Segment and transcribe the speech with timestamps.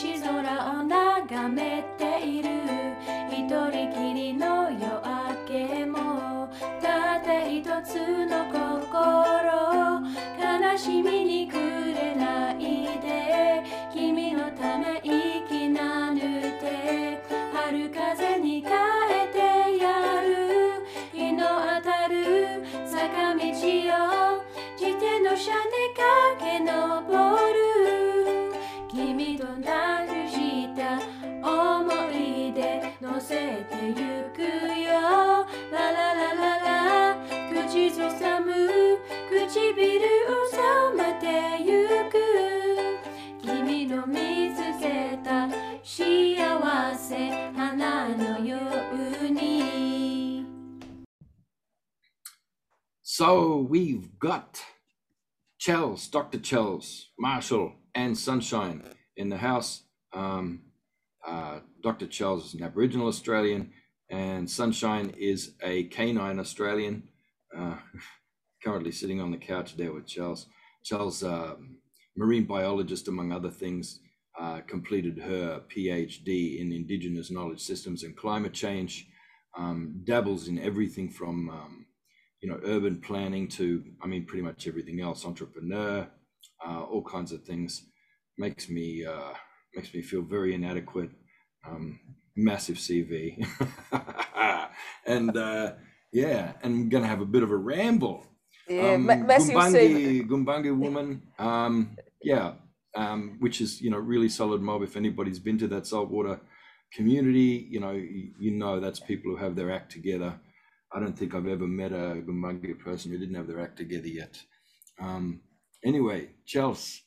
[0.00, 2.48] 星空を眺めている。
[3.30, 6.48] 一人きりの夜明けも
[6.80, 8.88] たった一つの心。
[10.40, 11.60] 悲しみに暮
[11.92, 13.62] れないで
[13.92, 17.20] 君のため息なぬて
[17.52, 19.38] 春風に変えて
[19.76, 20.82] やる。
[21.12, 23.42] 日の当たる坂道を
[24.80, 25.79] 自転車で
[53.20, 54.62] So we've got
[55.60, 56.38] Chels, Dr.
[56.38, 58.82] Chels, Marshall, and Sunshine
[59.14, 59.82] in the house.
[60.14, 60.62] Um,
[61.28, 62.06] uh, Dr.
[62.06, 63.72] Chels is an Aboriginal Australian,
[64.08, 67.10] and Sunshine is a canine Australian.
[67.54, 67.76] Uh,
[68.64, 70.46] currently sitting on the couch there with Chels.
[70.82, 71.56] Chels, uh,
[72.16, 74.00] marine biologist, among other things,
[74.40, 79.08] uh, completed her PhD in Indigenous knowledge systems and climate change.
[79.58, 81.79] Um, dabbles in everything from um,
[82.40, 86.08] you know, urban planning to, I mean, pretty much everything else, entrepreneur,
[86.66, 87.82] uh, all kinds of things.
[88.38, 89.34] Makes me uh,
[89.74, 91.10] makes me feel very inadequate.
[91.66, 92.00] Um,
[92.36, 93.46] massive CV,
[95.06, 95.72] and uh,
[96.12, 98.26] yeah, and I'm gonna have a bit of a ramble.
[98.68, 102.52] Yeah, Um, massive Gumbayngiirr, Gumbayngiirr woman, um, yeah,
[102.94, 104.82] um, which is you know really solid mob.
[104.82, 106.40] If anybody's been to that saltwater
[106.94, 110.40] community, you know you, you know that's people who have their act together.
[110.92, 114.08] I don't think I've ever met a Gumbayngiirr person who didn't have their act together
[114.08, 114.40] yet.
[114.98, 115.40] Um,
[115.84, 116.98] anyway, Chels,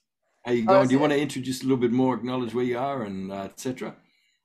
[0.45, 0.88] how you going?
[0.88, 3.43] Do you want to introduce a little bit more, acknowledge where you are, and uh,
[3.45, 3.95] etc.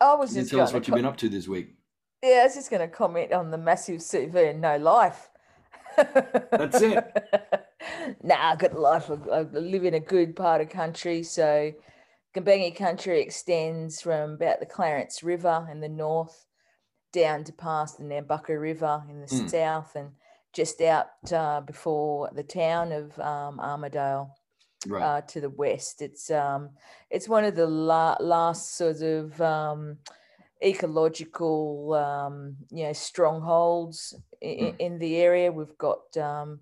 [0.00, 1.74] I was just tell us what you've been up to this week.
[2.22, 5.30] Yeah, I was just going to comment on the massive CV and no life.
[5.96, 7.04] That's it.
[8.22, 9.10] nah, I got life.
[9.10, 11.22] I I live in a good part of country.
[11.22, 11.72] So,
[12.36, 16.44] Gumbayngiirr country extends from about the Clarence River in the north
[17.12, 19.50] down to past the Nambucca River in the Mm.
[19.50, 20.12] south and
[20.52, 24.30] just out uh, before the town of um, Armidale
[24.86, 25.02] Right.
[25.02, 26.02] uh, to the west.
[26.02, 26.70] It's um,
[27.10, 29.98] it's one of the la- last sort of um,
[30.62, 35.52] ecological um, you know strongholds in, in the area.
[35.52, 36.60] We've got um,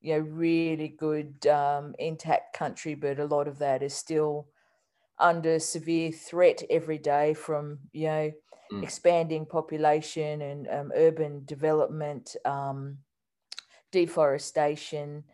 [0.00, 4.48] you know really good um, intact country, but a lot of that is still
[5.18, 8.32] under severe threat every day from you know
[8.72, 8.82] Mm.
[8.82, 12.98] expanding population and um, urban development, um,
[13.90, 15.24] deforestation.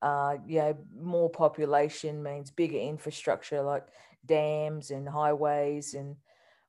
[0.00, 3.86] Uh, you know, more population means bigger infrastructure like
[4.24, 6.16] dams and highways and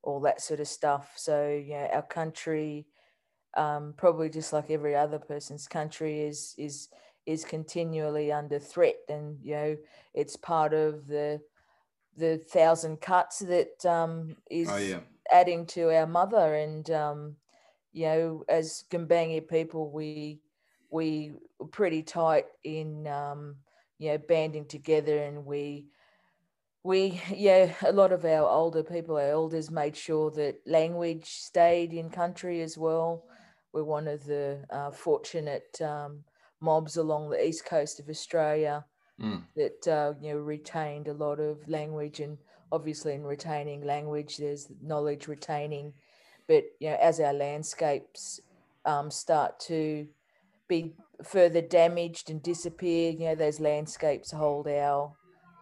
[0.03, 1.13] all that sort of stuff.
[1.15, 2.87] So, you know, our country,
[3.55, 6.89] um, probably just like every other person's country, is is
[7.25, 9.77] is continually under threat, and you know,
[10.13, 11.41] it's part of the
[12.17, 14.99] the thousand cuts that um, is oh yeah.
[15.31, 17.35] Adding to our mother and um,
[17.93, 20.39] you know as Gumbayngiirr people we
[20.89, 23.55] we were pretty tight in um,
[23.99, 25.87] you know banding together and we
[26.83, 31.93] we yeah a lot of our older people our elders made sure that language stayed
[31.93, 33.23] in country as well
[33.73, 36.23] we're one of the uh, fortunate um,
[36.61, 38.85] mobs along the east coast of australia
[39.19, 39.41] Mm.
[39.55, 42.37] that uh, you know retained a lot of language and
[42.71, 45.93] obviously in retaining language there's knowledge retaining
[46.47, 48.39] but you know as our landscapes
[48.85, 50.07] um, start to
[50.67, 55.13] be further damaged and disappear you know those landscapes hold our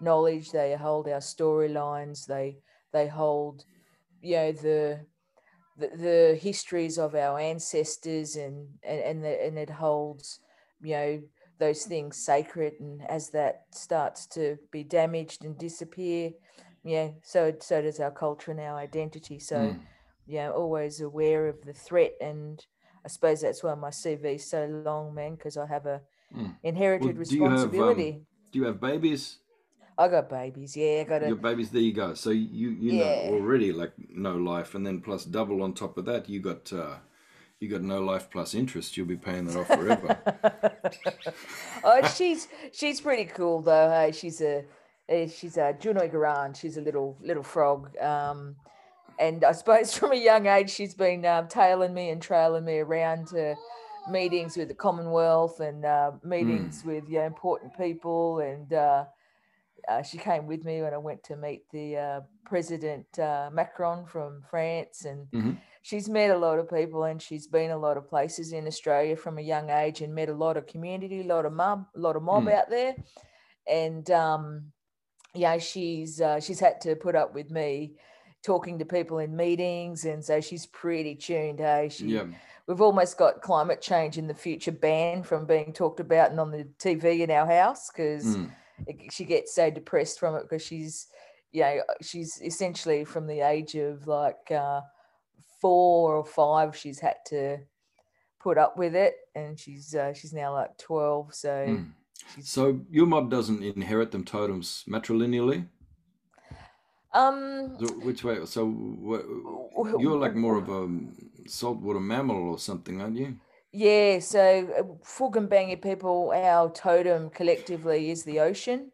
[0.01, 2.57] knowledge they hold our storylines they
[2.91, 3.63] they hold
[4.21, 4.99] you know the
[5.77, 10.39] the, the histories of our ancestors and and and, the, and it holds
[10.81, 11.21] you know
[11.57, 16.31] those things sacred and as that starts to be damaged and disappear
[16.85, 19.81] yeah so so does our culture and our identity so Mm.
[20.27, 22.67] yeah always aware of the threat and
[23.05, 26.01] i suppose that's why my cv is so long man because i have a
[26.35, 26.55] Mm.
[26.63, 29.39] inherited Well, do you have, um, responsibility Do you have babies?
[29.97, 32.13] i got babies yeah i got a Your babies, there you go.
[32.13, 32.93] So you you Yeah.
[32.93, 36.71] know already like no life, and then plus double on top of that, you got
[36.71, 36.99] uh,
[37.59, 38.95] you got no life plus interest.
[38.97, 40.15] You'll be paying that off forever.
[41.83, 43.89] oh, she's she's pretty cool though.
[43.89, 44.65] Hey, she's a
[45.09, 46.55] she's a Junoi Garan.
[46.55, 47.95] She's a little little frog.
[47.97, 48.55] Um,
[49.19, 52.79] and I suppose from a young age, she's been um, tailing me and trailing me
[52.79, 53.55] around to
[54.11, 59.05] meetings with the Commonwealth and uh, meetings with yeah, important people and uh,
[59.87, 64.05] uh, she came with me when I went to meet the uh, President uh, Macron
[64.05, 65.57] from France, and Mhm.
[65.81, 69.15] she's met a lot of people, and she's been a lot of places in Australia
[69.15, 71.99] from a young age, and met a lot of community, a lot of mob, a
[71.99, 72.53] lot of mob Mm.
[72.53, 72.95] out there,
[73.67, 74.71] and um,
[75.35, 77.93] yeah, she's uh, she's had to put up with me
[78.43, 81.59] talking to people in meetings, and so she's pretty tuned.
[81.59, 82.25] Hey, she Yeah.
[82.67, 86.51] we've almost got climate change in the future banned from being talked about and on
[86.51, 88.51] the TV in our house because Mm.
[89.11, 91.07] she gets so depressed from it because she's
[91.51, 94.81] you know she's essentially from the age of like uh,
[95.61, 97.57] four or five she's had to
[98.39, 101.91] put up with it and she's uh, she's now like 12 so Mm.
[102.41, 105.67] So your mob doesn't inherit them totems matrilineally?
[107.13, 108.45] um So which way?
[108.45, 108.61] So
[109.99, 110.89] you're like more of a
[111.47, 113.35] saltwater mammal or something, aren't you?
[113.71, 114.39] Yeah, so
[114.79, 118.91] uh, Fulgambangi people, our totem collectively is the ocean.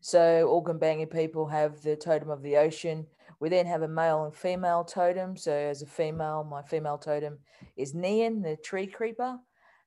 [0.00, 3.06] So Orgambangi people have the totem of the ocean.
[3.40, 5.36] We then have a male and female totem.
[5.36, 7.38] So as a female, my female totem
[7.76, 9.38] is Nian, the tree creeper.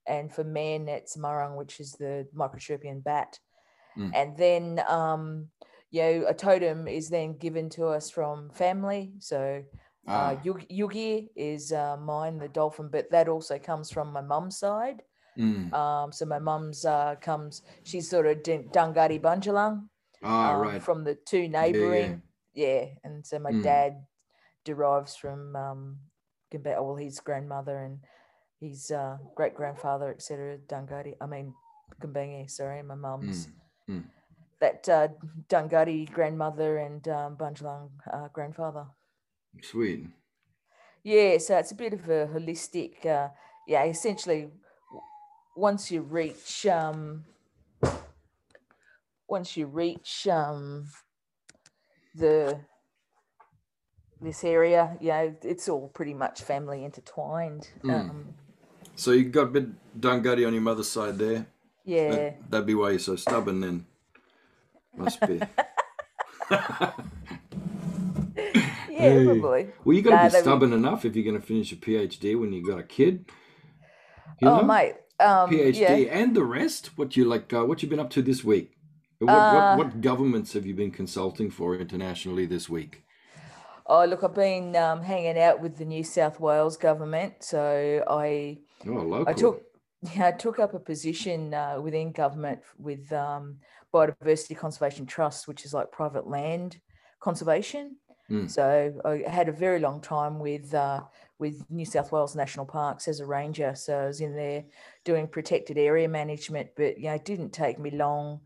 [0.07, 3.39] And for men, it's Marang, which is the microscopian bat.
[3.97, 4.11] Mm.
[4.13, 5.49] And then, um,
[5.91, 9.13] you know, a totem is then given to us from family.
[9.19, 9.63] So
[10.07, 14.57] uh, Ah, Yugi is uh, mine, the dolphin, but that also comes from my mum's
[14.57, 15.03] side.
[15.37, 15.71] mm.
[15.73, 19.87] Um, so my mum's uh, comes, she's sort of Dun- Dungari Bundjalung
[20.23, 20.83] ah, um, right.
[20.83, 22.21] from the two neighboring.
[22.53, 23.63] Yeah, And so my Mm.
[23.63, 24.05] dad
[24.65, 25.97] derives from, um,
[26.53, 27.99] well, his grandmother and
[28.63, 30.57] his uh, great grandfather, etc.
[30.67, 31.53] Dungari, I mean,
[32.01, 33.47] Gumbayngiirr, sorry, my mum's.
[33.89, 34.03] Mm, mm.
[34.59, 35.07] That uh,
[35.49, 38.85] Dungari grandmother and um, Bundjalung uh, grandfather.
[39.61, 40.07] Sweet.
[41.03, 43.27] Yeah, so it's a bit of a holistic, uh,
[43.67, 44.49] yeah, essentially
[45.55, 47.25] once you reach, um,
[49.27, 50.87] once you reach um,
[52.15, 52.57] the,
[54.21, 57.67] this area, you know, it's all pretty much family intertwined.
[57.83, 57.99] Mm.
[57.99, 58.33] Um,
[58.95, 61.45] So you got a bit Dungari on your mother's side there.
[61.85, 62.09] yeah.
[62.11, 63.85] That, that'd be why you're so stubborn then.
[64.95, 65.41] Must be.
[66.49, 66.93] yeah,
[68.89, 69.25] hey.
[69.25, 69.67] probably.
[69.83, 71.75] Well, you got to Nah, be would- stubborn enough if you're going to finish a
[71.75, 73.25] PhD when you've got a kid.
[74.41, 74.63] You oh, know?
[74.63, 74.95] mate.
[75.19, 75.89] Um, PhD yeah.
[76.19, 76.97] and the rest.
[76.97, 77.51] What you like?
[77.53, 78.75] Uh, what you been up to this week?
[79.19, 83.03] What, Uh, what what governments have you been consulting for internationally this week?
[83.85, 87.35] Oh, look, I've been um, hanging out with the New South Wales government.
[87.43, 88.57] So I
[88.87, 89.29] Oh, local.
[89.29, 89.63] I took
[90.15, 93.57] yeah, I took up a position uh, within government with um,
[93.93, 96.79] Biodiversity Conservation Trust, which is like private land
[97.21, 97.95] conservation.
[98.29, 98.49] Mm.
[98.49, 101.01] So I had a very long time with uh,
[101.39, 103.75] with New South Wales National Parks as a ranger.
[103.75, 104.65] So I was in there
[105.05, 108.41] doing protected area management, but you know, it didn't take me long.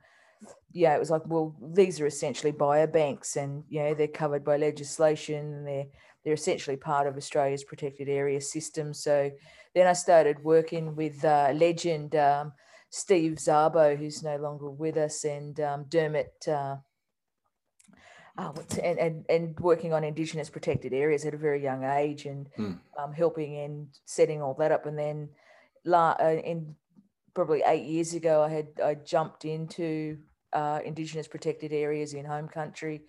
[0.71, 4.57] Yeah, it was like, well, these are essentially biobanks, and you know, they're covered by
[4.57, 5.85] legislation, and they're
[6.23, 8.93] they're essentially part of Australia's protected area system.
[8.93, 9.31] So
[9.73, 12.53] then I started working with uh, legend um,
[12.89, 16.47] Steve Zabo, who's no longer with us, and um, Dermot.
[16.47, 16.77] Uh,
[18.53, 22.47] what's, and, and, and working on Indigenous protected areas at a very young age and
[22.55, 22.73] Hmm.
[22.97, 24.85] um, helping and setting all that up.
[24.85, 25.29] And then
[25.83, 26.75] la- uh, in
[27.33, 30.19] probably eight years ago, I had I jumped into
[30.53, 33.01] uh, Indigenous protected areas in home country.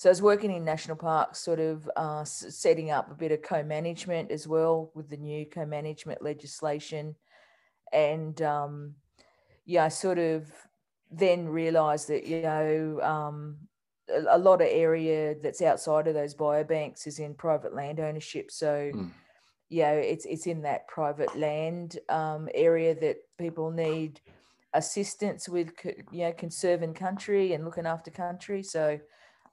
[0.00, 3.42] So I was working in national parks, sort of uh, setting up a bit of
[3.42, 7.16] co-management as well with the new co-management legislation,
[7.92, 8.94] and um,
[9.66, 10.50] yeah, I sort of
[11.10, 13.58] then realised that you know um,
[14.08, 18.50] a, a lot of area that's outside of those biobanks is in private land ownership.
[18.50, 19.10] So Mm.
[19.68, 24.18] you know, it's it's in that private land um, area that people need
[24.72, 25.74] assistance with,
[26.10, 28.62] you know, conserving country and looking after country.
[28.62, 28.98] So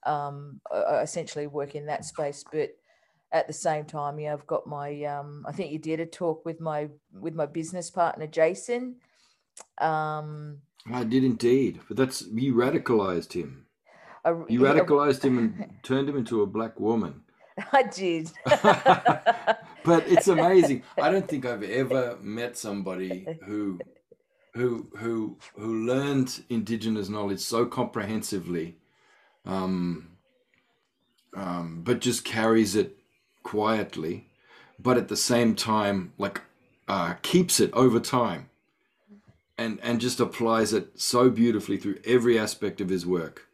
[0.06, 2.70] um, I, essentially work in that space, but
[3.32, 5.04] at the same time, yeah, I've got my.
[5.04, 8.96] Um, I think you did a talk with my with my business partner Jason.
[9.80, 10.60] Um,
[10.92, 13.66] I did indeed, but that's you radicalized him.
[14.24, 17.24] I, You radicalized him and turned him into a black woman.
[17.74, 18.32] I did.
[18.46, 20.84] but it's amazing.
[21.02, 23.80] I don't think I've ever met somebody who
[24.54, 28.78] who who who learned indigenous knowledge so comprehensively,
[29.48, 30.10] um,
[31.34, 32.98] um, but just carries it
[33.42, 34.30] quietly,
[34.78, 36.42] but at the same time, like
[36.88, 38.50] uh, keeps it over time,
[39.58, 43.48] and and just applies it so beautifully through every aspect of his work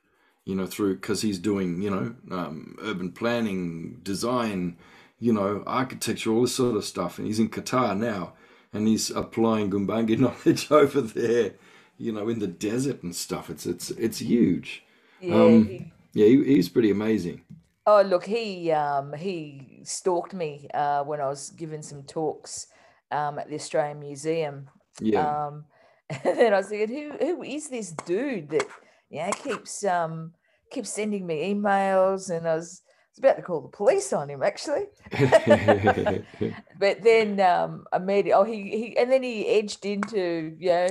[0.45, 4.77] you know, through because he's doing, you know, um, urban planning, design,
[5.19, 7.17] you know, architecture, all this sort of stuff.
[7.17, 8.33] And he's in Qatar now,
[8.73, 11.53] and he's applying Gumbayngiirr knowledge over there,
[11.97, 13.49] you know, in the desert and stuff.
[13.49, 14.82] It's it's it's huge.
[15.23, 15.35] Yeah.
[15.35, 17.41] Um, Yeah, he, he's pretty amazing.
[17.85, 22.67] oh, look, he um, he stalked me uh, when I was giving some talks
[23.11, 24.69] um, at the Australian Museum.
[25.01, 25.47] Yeah.
[25.47, 25.65] Um,
[26.09, 28.67] and then I was thinking, who who is this dude that
[29.09, 30.33] yeah keeps um
[30.71, 32.29] keeps sending me emails?
[32.29, 34.85] And I was, I was about to call the police on him actually.
[36.79, 40.87] But then um, I met oh he he and then he edged into you know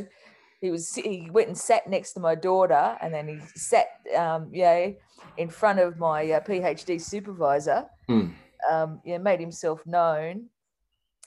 [0.63, 4.49] he was he went and sat next to my daughter and then he sat um,
[4.53, 4.91] yeah
[5.37, 7.87] in front of my uh, PhD supervisor.
[8.09, 8.33] Mm.
[8.71, 10.47] Um, yeah, made himself known,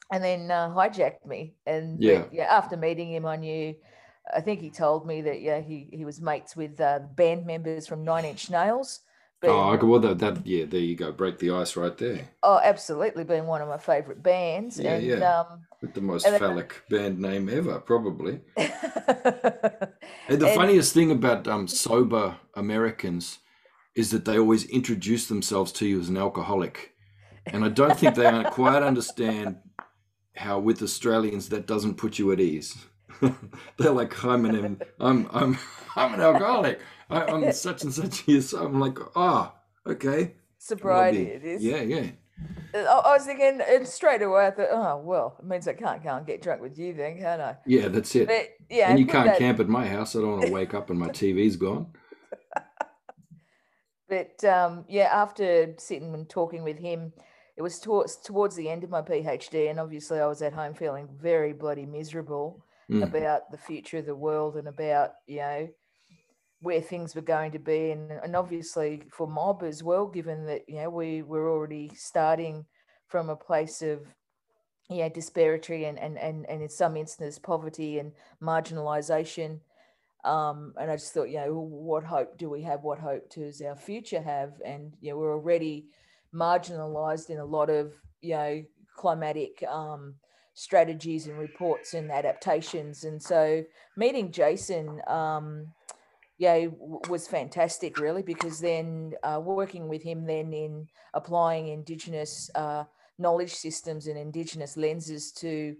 [0.09, 1.55] and then uh, hijacked me.
[1.67, 2.23] And Yeah.
[2.31, 3.75] yeah, after meeting him, I knew.
[4.35, 7.87] I think he told me that yeah he he was mates with uh, band members
[7.87, 9.01] from Nine Inch Nails.
[9.43, 11.11] Oh, being- okay, well, that, that, yeah, there you go.
[11.11, 12.29] Break the ice right there.
[12.43, 14.79] oh, absolutely, being one of my favorite bands.
[14.79, 15.39] Yeah, and, yeah.
[15.41, 18.41] Um, With the most And then- phallic band name ever, probably.
[20.27, 23.39] And the And- funniest thing about um, sober Americans
[23.95, 26.93] is that they always introduce themselves to you as an alcoholic.
[27.45, 29.57] And I don't think they quite understand
[30.35, 32.75] how with Australians that doesn't put you at ease.
[33.77, 35.57] They're like, I'm an, I'm, I'm,
[35.95, 36.79] I'm an alcoholic.
[37.09, 38.53] I, I'm such and such years.
[38.53, 39.53] I'm like, ah,
[39.87, 40.17] okay.
[40.23, 41.63] Well, sobriety it is.
[41.63, 42.07] Yeah, yeah.
[42.73, 44.47] I, I was thinking and straight away.
[44.47, 47.17] I thought, oh well, it means I can't go and get drunk with you then,
[47.17, 47.55] can I?
[47.65, 48.27] Yeah, that's it.
[48.27, 50.15] But yeah, and you can't that- camp at my house.
[50.15, 51.87] I don't want to wake up and my TV's gone.
[54.07, 57.11] But um, yeah, after sitting and talking with him,
[57.57, 60.73] it was towards towards the end of my PhD, and obviously I was at home
[60.75, 63.01] feeling very bloody miserable Mm.
[63.01, 65.67] about the future of the world and about you know
[66.65, 70.63] where things were going to be, and and obviously for mob as well, given that
[70.67, 72.65] you know we were already starting
[73.07, 74.01] from a place of
[74.89, 79.59] yeah disparity and and and, and in some instances poverty and marginalization
[80.25, 82.83] um, and I just thought, you know, what hope do we have?
[82.83, 84.53] What hope does our future have?
[84.65, 85.85] And you know, we're already
[86.33, 88.63] marginalised in a lot of you know
[88.97, 90.15] climatic um,
[90.55, 93.03] strategies and reports and adaptations.
[93.03, 93.63] And so
[93.95, 95.67] meeting Jason, um,
[96.37, 102.83] yeah, was fantastic, really, because then uh, working with him then in applying Indigenous uh,
[103.17, 105.75] knowledge systems and Indigenous lenses to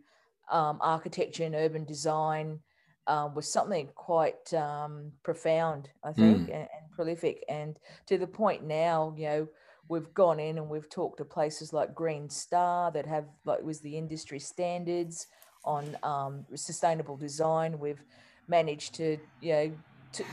[0.52, 2.60] um, architecture and urban design
[3.08, 7.44] um, was something quite um, profound, I think, and, and prolific.
[7.50, 9.48] And to the point now, you know,
[9.90, 13.82] we've gone in and we've talked to places like Green Star that have like was
[13.82, 15.28] the industry standards
[15.64, 17.78] on um, sustainable design.
[17.78, 18.02] We've
[18.48, 19.72] managed to, you know,
[20.16, 20.24] to,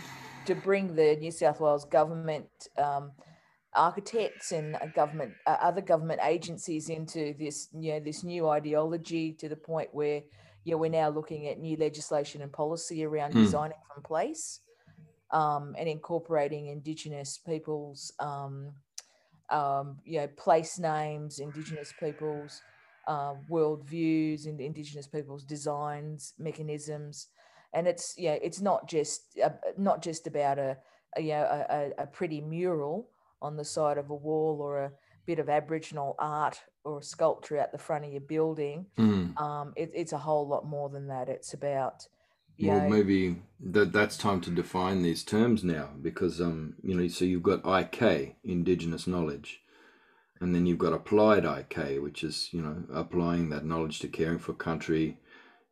[0.47, 2.49] to bring the New South Wales government
[2.79, 3.13] um,
[3.75, 9.49] architects and government uh, other government agencies into this you know this new ideology to
[9.49, 10.21] the point where
[10.65, 13.45] you know we're now looking at new legislation and policy around Mm.
[13.45, 14.61] designing from place
[15.31, 18.73] um, and incorporating indigenous peoples um,
[19.51, 22.61] um, you know place names indigenous peoples
[23.09, 27.29] uh, world views and indigenous peoples designs mechanisms
[27.75, 30.77] and it's yeah it's not just uh, not just about a,
[31.17, 33.09] a you know a, a, pretty mural
[33.41, 34.93] on the side of a wall or a
[35.27, 39.39] bit of aboriginal art or a sculpture at the front of your building Mm.
[39.41, 42.07] um, it, it's a whole lot more than that it's about
[42.59, 46.95] you Well, know, maybe that that's time to define these terms now because um you
[46.95, 49.61] know so you've got IK indigenous knowledge
[50.41, 54.39] and then you've got applied IK which is you know applying that knowledge to caring
[54.39, 55.19] for country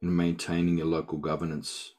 [0.02, 1.92] and maintaining your local governance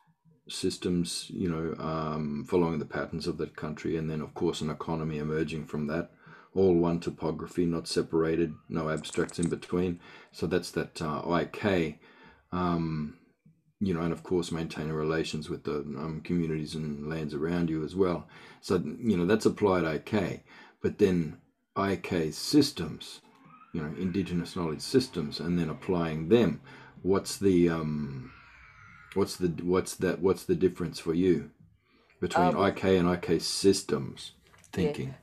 [0.48, 4.70] systems you know um, following the patterns of that country and then of course an
[4.70, 6.12] economy emerging from that
[6.54, 10.00] all one topography not separated no abstracts in between
[10.32, 12.00] so that's that uh, IK
[12.52, 13.16] um,
[13.82, 17.84] you know, and of course maintaining relations with the um, communities and lands around you
[17.84, 18.28] as well.
[18.62, 20.44] So you know that's applied IK,
[20.82, 21.38] but then
[21.76, 23.22] IK systems,
[23.74, 26.62] you know, indigenous knowledge systems, and then applying them.
[27.02, 28.32] What's the um,
[29.14, 31.50] what's the what's that what's the difference for you
[32.20, 34.34] between Um, IK and IK systems
[34.72, 35.16] thinking?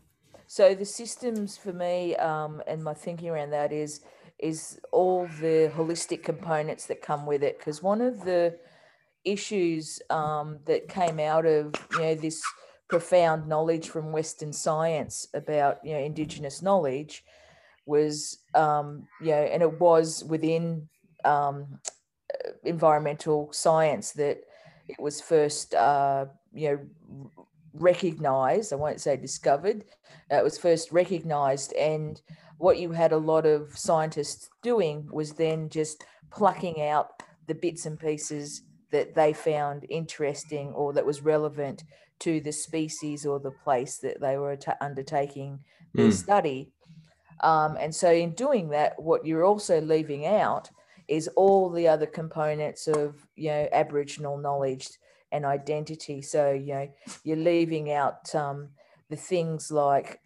[0.46, 4.00] So the systems for me, um, and my thinking around that is
[4.38, 7.58] is all the holistic components that come with it.
[7.58, 8.58] Because one of the
[9.24, 12.42] issues um, that came out of you know this
[12.88, 17.24] profound knowledge from Western science about you know Indigenous knowledge
[17.86, 20.88] was um, you know, and it was within
[21.24, 21.80] um,
[22.64, 24.38] environmental science that
[24.88, 27.30] it was first uh, you know
[27.74, 28.72] recognized.
[28.72, 29.84] I won't say discovered
[30.32, 32.20] uh, it was first recognized and
[32.58, 37.86] what you had a lot of scientists doing was then just plucking out the bits
[37.86, 41.84] and pieces that they found interesting or that was relevant
[42.18, 45.60] to the species or the place that they were ta- undertaking
[45.94, 46.12] their Mm.
[46.12, 46.72] study.
[47.40, 50.70] Um, and so, in doing that, what you're also leaving out
[51.08, 54.88] is all the other components of you know Aboriginal knowledge
[55.32, 56.22] and identity.
[56.22, 56.88] So you know
[57.24, 58.70] you're leaving out um,
[59.10, 60.20] the things like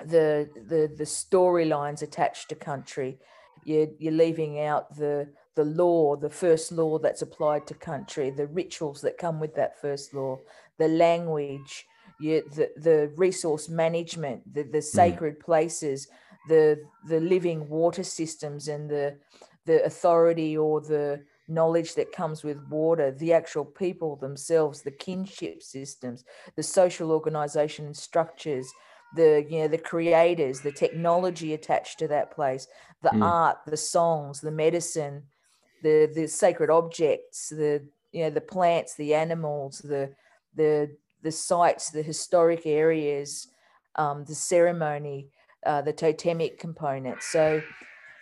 [0.00, 3.18] the the the storylines attached to country.
[3.64, 8.46] You're you're leaving out the the law, the first law that's applied to country, the
[8.46, 10.38] rituals that come with that first law,
[10.78, 11.86] the language,
[12.18, 16.08] you, the the resource management, the the sacred places,
[16.48, 19.18] the the living water systems, and the
[19.66, 25.62] the authority or the knowledge that comes with water, the actual people themselves, the kinship
[25.62, 26.24] systems,
[26.56, 28.72] the social organization and structures,
[29.16, 32.66] the you know the creators, the technology attached to that place,
[33.02, 33.20] the Mm.
[33.20, 35.24] art, the songs, the medicine,
[35.82, 40.14] the the sacred objects, the you know the plants, the animals, the
[40.54, 43.48] the the sites, the historic areas,
[43.96, 45.30] um, the ceremony,
[45.66, 47.26] uh, the totemic components.
[47.26, 47.62] So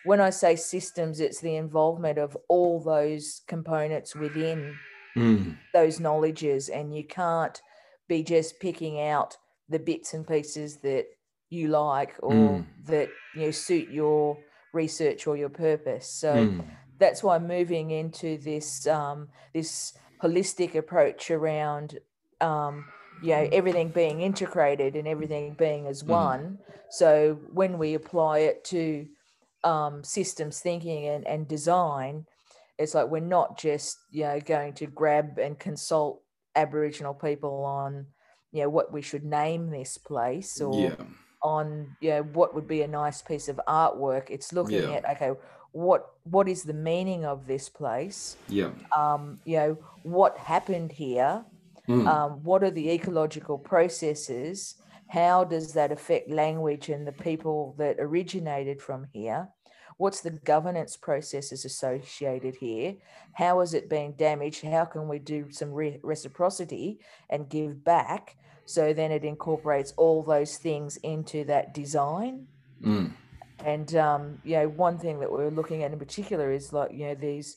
[0.03, 4.77] when I say systems, it's the involvement of all those components within
[5.17, 5.57] Mm.
[5.73, 7.61] those knowledges, and you can't
[8.09, 9.37] be just picking out
[9.69, 11.07] the bits and pieces that
[11.49, 12.67] you like or Mm.
[12.87, 14.43] that you know suit your
[14.73, 16.07] research or your purpose.
[16.09, 16.67] So Mm.
[16.99, 19.93] that's why moving into this um, this
[20.23, 21.99] holistic approach around
[22.41, 22.85] um,
[23.23, 26.09] you know everything being integrated and everything being as Mhm.
[26.09, 26.59] one.
[26.91, 29.09] So when we apply it to
[29.65, 32.27] um, systems thinking and, and design,
[32.79, 36.23] it's like we're not just you know going to grab and consult
[36.57, 38.07] Aboriginal people on
[38.53, 40.97] you know what we should name this place or Yeah.
[41.43, 44.31] on you know what would be a nice piece of artwork.
[44.31, 45.01] It's looking Yeah.
[45.05, 45.33] at okay,
[45.73, 48.37] what what is the meaning of this place?
[48.49, 48.71] Yeah.
[48.97, 51.45] Um, you know what happened here.
[51.89, 52.07] Mm.
[52.07, 54.77] Um, what are the ecological processes?
[55.11, 59.49] How does that affect language and the people that originated from here?
[59.97, 62.95] What's the governance processes associated here?
[63.35, 64.65] How is it being damaged?
[64.65, 68.37] How can we do some re- reciprocity and give back?
[68.67, 72.47] So then it incorporates all those things into that design.
[72.81, 73.13] Mm.
[73.65, 77.09] And um, you know, one thing that we're looking at in particular is like you
[77.09, 77.57] know these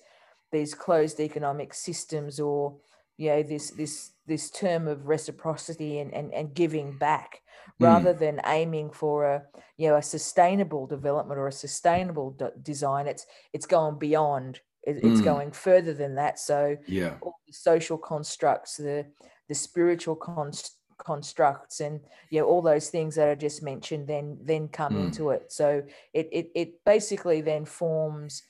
[0.52, 2.78] these closed economic systems, or
[3.16, 7.42] you know this this this term of reciprocity and and, and giving back,
[7.80, 7.86] Mm.
[7.86, 9.44] rather than aiming for a
[9.78, 13.08] you know a sustainable development or a sustainable d- design.
[13.08, 14.62] It's it's going beyond.
[14.84, 15.26] It, it's Mm.
[15.32, 16.40] going further than that.
[16.40, 17.18] So Yeah.
[17.22, 19.06] all the social constructs, the
[19.50, 24.38] the spiritual const- constructs, and you know all those things that I just mentioned, then
[24.42, 25.06] then come Mm.
[25.06, 25.52] into it.
[25.52, 25.84] So
[26.14, 28.44] it it it basically then forms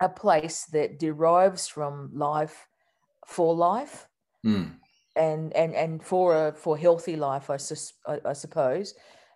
[0.00, 2.68] a place that derives from life
[3.26, 4.08] for life
[4.46, 4.76] Mm.
[5.16, 8.94] and and and for a for healthy life, I, sus- I, I suppose.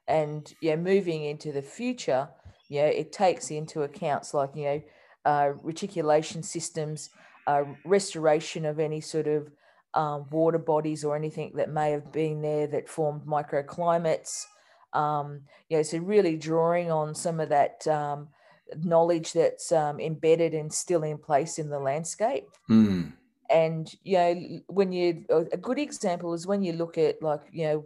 [0.08, 2.28] And yeah, moving into the future,
[2.68, 4.82] yeah, it takes into accounts like you know,
[5.24, 7.10] uh, reticulation systems,
[7.46, 9.50] uh, restoration of any sort of
[9.94, 14.44] um, water bodies or anything that may have been there that formed microclimates.
[14.92, 18.28] Um, you know, so really drawing on some of that um,
[18.76, 23.12] knowledge that's um, embedded and still in place in the landscape Mm.
[23.50, 27.64] And you know when you a good example is when you look at like you
[27.64, 27.84] know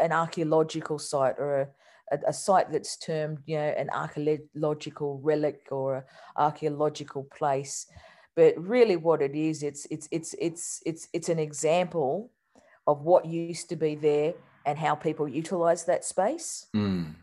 [0.00, 1.68] an archaeological site or a,
[2.12, 6.02] a, a site that's termed you know an archaeological relic or an
[6.36, 7.86] archaeological place
[8.36, 12.30] but really what it is it's it's it's it's it's it's an example
[12.86, 14.34] of what used to be there
[14.66, 17.14] and how people utilize that space Mm.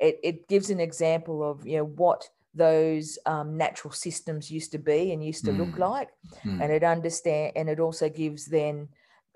[0.00, 4.78] it, it gives an example of you know what those um, natural systems used to
[4.78, 5.78] be and used to look Mm.
[5.78, 6.08] like
[6.44, 6.62] Mm.
[6.62, 8.88] and it understand and it also gives then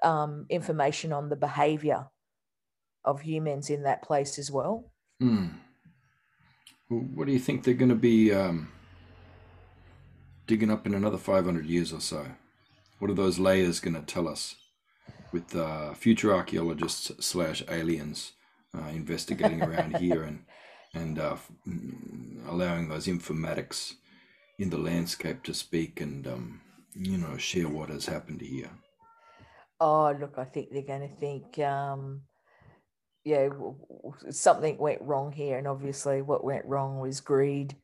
[0.02, 2.06] um, information on the behavior
[3.04, 5.54] of humans in that place as well Mm.
[6.90, 8.70] Well, what do you think they're going to be um,
[10.46, 12.26] digging up in another 500 years or so?
[12.98, 14.54] What are those layers going to tell us
[15.32, 18.32] with uh, future archaeologists slash aliens
[18.76, 20.44] uh, investigating around here and
[20.94, 23.94] and uh, mm, allowing those informatics
[24.58, 26.60] in the landscape to speak and um,
[26.94, 28.70] you know share what has happened here?
[29.80, 32.22] oh look i think they're going to think um,
[33.24, 33.48] yeah
[34.30, 37.74] something went wrong here and obviously what went wrong was greed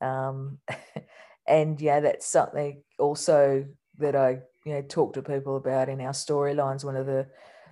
[0.00, 0.58] um,
[1.46, 3.64] and yeah that's something also
[3.98, 7.26] that i you know talk to people about in our storylines one of the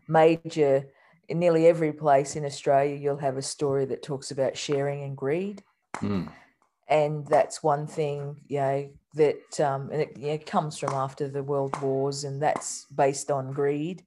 [0.09, 0.87] major
[1.31, 5.17] in nearly every place in australia you'll have a story that talks about sharing and
[5.17, 5.63] greed
[6.03, 6.31] Mm.
[6.89, 11.29] and that's one thing you know that um, and it you know, comes from after
[11.29, 14.05] the world wars and that's based on greed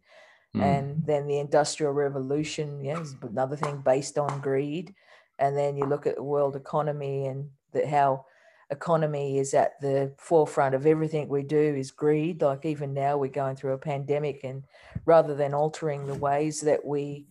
[0.56, 0.62] Mm.
[0.62, 4.94] and then the industrial revolution yeah is another thing based on greed
[5.40, 8.26] and then you look at the world economy and that how
[8.72, 13.30] economy is at the forefront of everything we do is greed like even now we're
[13.30, 14.64] going through a pandemic and
[15.06, 17.28] rather than altering the ways that we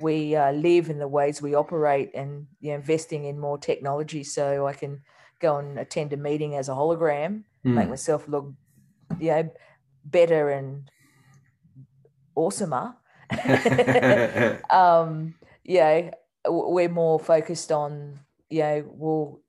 [0.00, 4.22] we uh, live and the ways we operate and you know, investing in more technology
[4.24, 5.02] so i can
[5.40, 7.90] go and attend a meeting as a hologram make Mm.
[7.90, 8.52] myself look
[9.18, 9.50] you know
[10.04, 10.90] better and
[12.36, 12.94] awesomer
[14.70, 16.10] um you know
[16.46, 19.40] we're more focused on you know well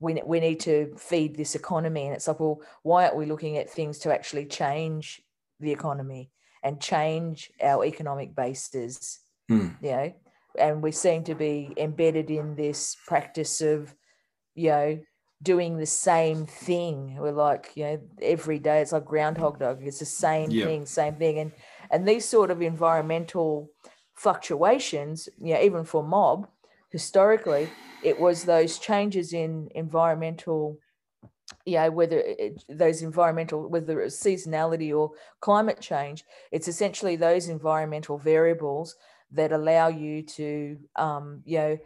[0.00, 3.56] we, we need to feed this economy and it's like well why aren't we looking
[3.58, 5.22] at things to actually change
[5.60, 6.30] the economy
[6.62, 9.74] and change our economic bases Mm.
[9.82, 10.12] you know
[10.58, 13.94] and we seem to be embedded in this practice of
[14.54, 14.98] you know
[15.42, 19.98] doing the same thing we're like you know every day it's like groundhog dog it's
[19.98, 20.66] the same Yeah.
[20.66, 21.52] thing same thing and
[21.90, 23.70] and these sort of environmental
[24.14, 26.46] fluctuations you know even for mob
[26.90, 27.68] historically
[28.02, 30.78] it was those changes in environmental
[31.66, 38.18] yeah, whether it, those environmental whether it's seasonality or climate change it's essentially those environmental
[38.18, 38.96] variables
[39.32, 41.78] that allow you to um, you know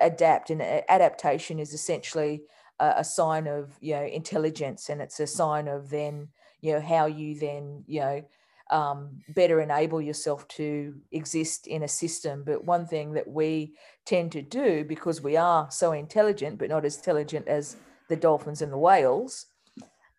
[0.00, 2.42] adapt and adaptation is essentially
[2.78, 6.28] a, a sign of you know intelligence and it's a sign of then
[6.60, 8.22] you know how you then you know
[8.70, 13.74] um, better enable yourself to exist in a system but one thing that we
[14.06, 17.76] tend to do because we are so intelligent but not as intelligent as
[18.08, 19.46] the dolphins and the whales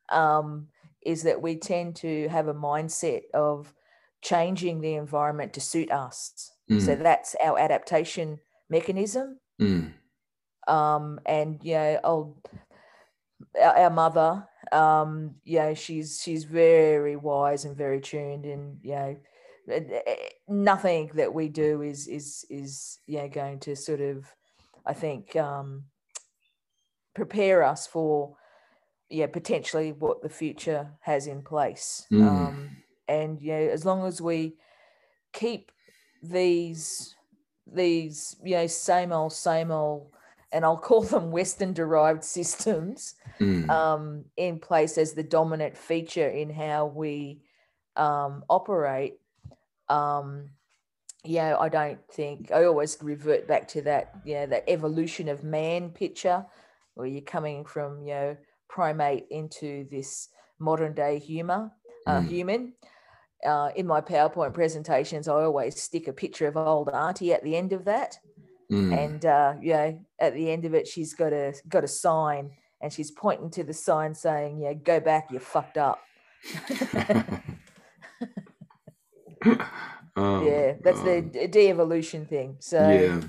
[0.09, 0.67] um,
[1.05, 3.73] is that we tend to have a mindset of
[4.21, 6.51] changing the environment to suit us.
[6.69, 7.03] So Mm.
[7.03, 9.39] that's our adaptation mechanism.
[9.59, 9.93] Mm.
[10.67, 12.47] Um, and you know, old
[13.59, 18.91] our, our mother, um, you know, she's she's very wise and very tuned, and you
[18.91, 19.17] know,
[19.69, 20.15] eh,
[20.47, 24.25] nothing that we do is is is you know going to sort of,
[24.85, 25.85] I think, um,
[27.13, 28.35] prepare us for
[29.09, 32.07] yeah potentially what the future has in place.
[32.11, 32.27] Mm.
[32.27, 34.55] Um, and you know, as long as we
[35.33, 35.71] keep
[36.23, 37.15] these
[37.71, 40.11] these you know same old same old
[40.51, 43.69] and i'll call them western derived systems Mm.
[43.71, 47.41] um, in place as the dominant feature in how we
[47.95, 49.15] um, operate
[49.89, 50.49] um,
[51.23, 55.89] yeah i don't think i always revert back to that yeah that evolution of man
[55.89, 56.45] picture
[56.95, 58.37] where you're coming from you know
[58.69, 61.71] primate into this modern day humor
[62.07, 62.27] uh, Mm.
[62.27, 62.73] human
[63.45, 67.55] uh, in my PowerPoint presentations, I always stick a picture of old auntie at the
[67.55, 68.19] end of that,
[68.71, 68.97] Mm.
[68.97, 72.51] and uh, you know, at the end of it, she's got a got a sign,
[72.79, 75.99] and she's pointing to the sign saying, "Yeah, go back, you fucked up."
[80.17, 82.57] Oh, yeah, that's the de-evolution thing.
[82.59, 83.21] So, yeah.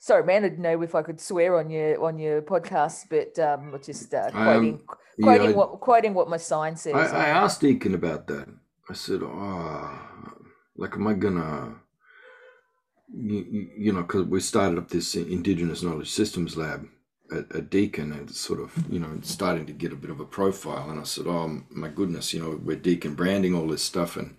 [0.00, 3.38] sorry, man, I didn't know if I could swear on your on your podcast, but
[3.38, 4.80] um, just uh, Um, quoting
[5.16, 6.94] Yeah, quoting I- what quoting what my sign says.
[7.12, 8.48] I, I asked Deakin about that.
[8.90, 9.90] I said, "Oh,
[10.76, 11.76] like, am I gonna,
[13.12, 16.86] you, you know, because we started up this Indigenous Knowledge Systems Lab
[17.32, 20.24] at, at Deakin, and sort of, you know, starting to get a bit of a
[20.24, 24.16] profile." And I said, "Oh my goodness, you know, we're Deakin branding all this stuff,
[24.16, 24.36] and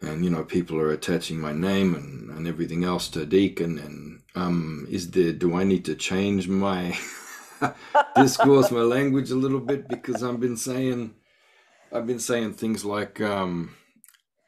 [0.00, 4.22] and you know, people are attaching my name and and everything else to Deakin, and
[4.34, 5.32] um, is there?
[5.32, 6.96] Do I need to change my?"
[8.16, 11.14] discourse my language a little bit because I've been saying
[11.92, 13.74] I've been saying things like um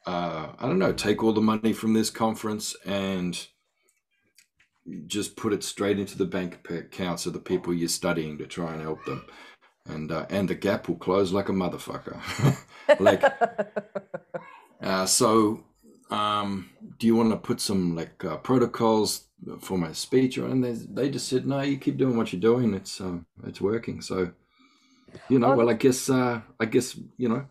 [0.07, 3.47] uh I don't know take all the money from this conference and
[5.07, 8.73] just put it straight into the bank accounts of the people you're studying to try
[8.73, 9.25] and help them.
[9.87, 12.19] And uh, and the gap will close like a motherfucker.
[13.01, 13.25] Like
[14.83, 15.65] uh, so
[16.11, 19.25] um do you want to put some like uh, protocols
[19.61, 20.37] for my speech?
[20.37, 22.75] Or and they, they just said no you keep doing what you're doing.
[22.75, 24.03] It's um it's working.
[24.03, 24.33] So
[25.29, 27.47] you know Oh, well i guess uh i guess you know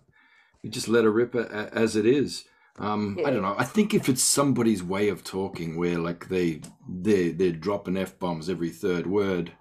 [0.64, 2.46] you just let it rip as it is.
[2.80, 3.56] Um i don't know.
[3.58, 8.50] I think if it's somebody's way of talking where like they they they're dropping f-bombs
[8.50, 9.52] every third word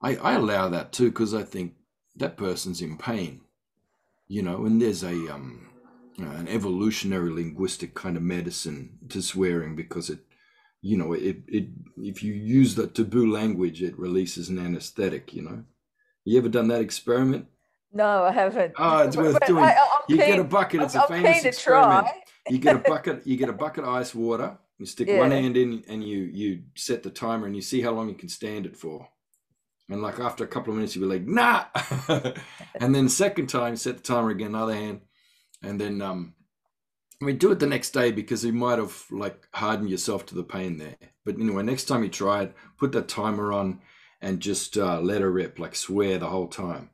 [0.00, 1.74] i i allow that too because i think
[2.16, 3.42] that person's in pain
[4.28, 5.68] you know and there's a um
[6.18, 10.20] an evolutionary linguistic kind of medicine to swearing because it
[10.80, 15.42] you know it it if you use the taboo language it releases an anesthetic you
[15.42, 15.64] know.
[16.24, 17.46] You ever done that experiment
[17.92, 18.72] no, I haven't.
[18.76, 19.64] Oh, it's worth but doing.
[19.64, 19.76] I,
[20.08, 22.08] you get a bucket it's I'm, a I'm famous keen experiment
[22.48, 25.56] you get a bucket you get a bucket of ice water you stick one hand
[25.56, 28.66] in and you you set the timer and you see how long you can stand
[28.66, 29.08] it for
[29.88, 31.64] and like after a couple of minutes you'll be like nah
[32.80, 35.00] and then second time set the timer again other hand
[35.62, 36.34] and then um
[37.20, 40.42] we do it the next day because you might have like hardened yourself to the
[40.42, 40.96] pain there.
[41.24, 43.80] But anyway, next time you try it, put that timer on
[44.20, 46.90] and just uh, let her rip, like swear the whole time.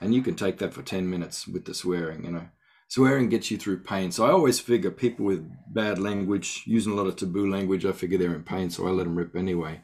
[0.00, 2.48] And you can take that for 10 minutes with the swearing, you know.
[2.88, 4.12] Swearing gets you through pain.
[4.12, 7.92] So I always figure people with bad language, using a lot of taboo language, I
[7.92, 9.80] figure they're in pain, so I let them rip anyway.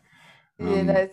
[0.59, 1.09] yeah, Um, no,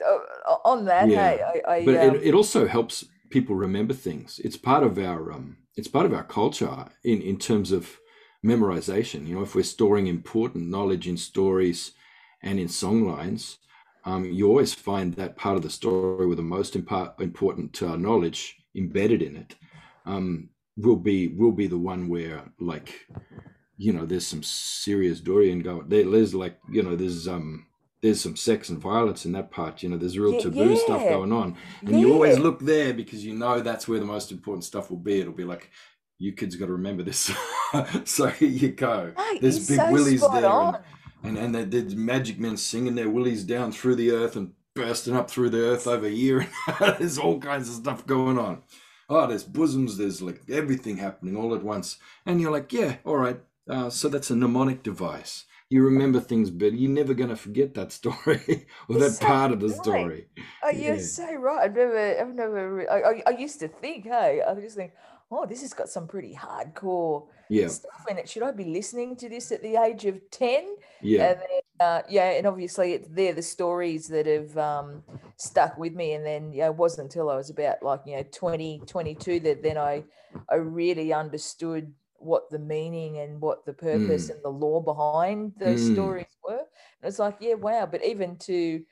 [0.47, 1.13] oh, on that, yeah.
[1.13, 4.39] hey, I, I but um, it, it also helps people remember things.
[4.43, 7.97] It's part of our um, it's part of our culture in in terms of
[8.45, 9.27] memorization.
[9.27, 11.91] You know, if we're storing important knowledge in stories
[12.41, 13.57] and in song lines,
[14.05, 17.95] um, you always find that part of the story with the most impa- important uh,
[17.95, 19.55] knowledge embedded in it
[20.05, 23.07] um, will be will be the one where like
[23.77, 27.65] you know there's some serious Dorian going there, there's like you know there's um
[28.01, 31.01] there's some sex and violence in that part you know there's real Yeah, taboo stuff
[31.01, 31.57] going on.
[31.85, 34.97] And you always look there because you know that's where the most important stuff will
[34.97, 35.19] be.
[35.19, 35.69] It'll be like
[36.17, 37.31] you kids got to remember this.
[38.05, 39.13] So here you go.
[39.15, 40.49] Mate, there's big so willies there
[41.23, 45.15] and, and and there's magic men singing their willies down through the earth and bursting
[45.15, 46.47] up through the earth over here
[46.79, 48.61] there's all kinds of stuff going on
[49.09, 53.17] oh there's bosoms there's like everything happening all at once and you're like yeah all
[53.17, 53.39] right
[53.69, 57.73] uh, so that's a mnemonic device you remember things better you're never going to forget
[57.73, 59.79] that story or You're that so part of the right.
[59.83, 60.27] story
[60.63, 61.03] Oh, you're Yeah.
[61.03, 61.63] so right.
[61.65, 62.91] I've never, I've never.
[62.91, 64.93] I, I, I used to think, hey, I just think,
[65.31, 68.29] oh, this has got some pretty hardcore yeah stuff in it.
[68.29, 70.75] Should I be listening to this at the age of ten?
[71.01, 71.39] yeah And
[71.79, 75.03] uh, yeah, and obviously it's they're the stories that have um,
[75.37, 76.13] stuck with me.
[76.13, 79.63] And then, yeah, it wasn't until I was about like, you know, 20, 22 that
[79.63, 80.03] then I,
[80.49, 85.79] I really understood what the meaning and what the purpose and the law behind those
[85.81, 85.93] Mm.
[85.93, 86.57] stories were.
[86.57, 87.85] And it's like, yeah, wow.
[87.85, 88.83] But even to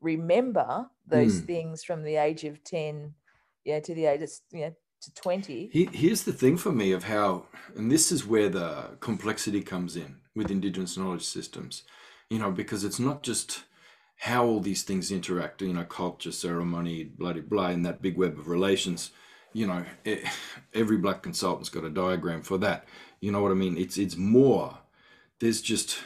[0.00, 1.46] remember those Mm.
[1.46, 3.12] things from the age of 10,
[3.64, 5.70] yeah, to the age of, you know, to 20.
[5.72, 10.16] Here's the thing for me of how, and this is where the complexity comes in
[10.34, 11.82] with Indigenous knowledge systems,
[12.30, 13.64] you know, because it's not just
[14.18, 18.16] how all these things interact, you know, culture, ceremony, bloody blah, blah, and that big
[18.16, 19.10] web of relations.
[19.52, 20.24] You know, e-
[20.74, 22.86] every black consultant's got a diagram for that.
[23.20, 23.76] You know what I mean?
[23.78, 24.78] It's it's more.
[25.38, 25.98] There's just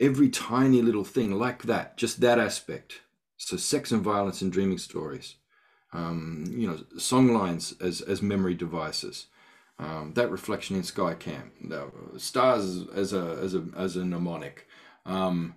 [0.00, 3.00] every tiny little thing like that, just that aspect.
[3.36, 5.36] So sex and violence in dreaming stories
[5.92, 9.26] um, you know, song lines as, as memory devices.
[9.78, 14.68] Um, that reflection in Skycam, the stars as a as a as a mnemonic.
[15.06, 15.54] Um,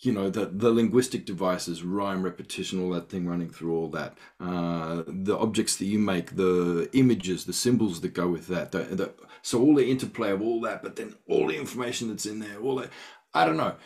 [0.00, 4.18] you know the the linguistic devices, rhyme, repetition, all that thing running through all that.
[4.40, 8.72] Uh, the objects that you make, the images, the symbols that go with that.
[8.72, 12.26] The, the, so all the interplay of all that, but then all the information that's
[12.26, 12.90] in there, all that.
[13.32, 13.76] I don't know.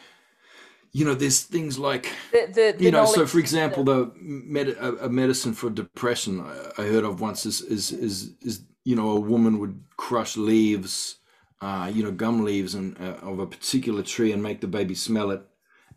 [0.92, 5.08] You know, there's things like The, you know so for example the med- a, a
[5.08, 9.20] medicine for depression I, I heard of once is, is is is you know a
[9.20, 11.17] woman would crush leaves
[11.60, 14.94] uh, you know gum leaves and uh, of a particular tree and make the baby
[14.94, 15.42] smell it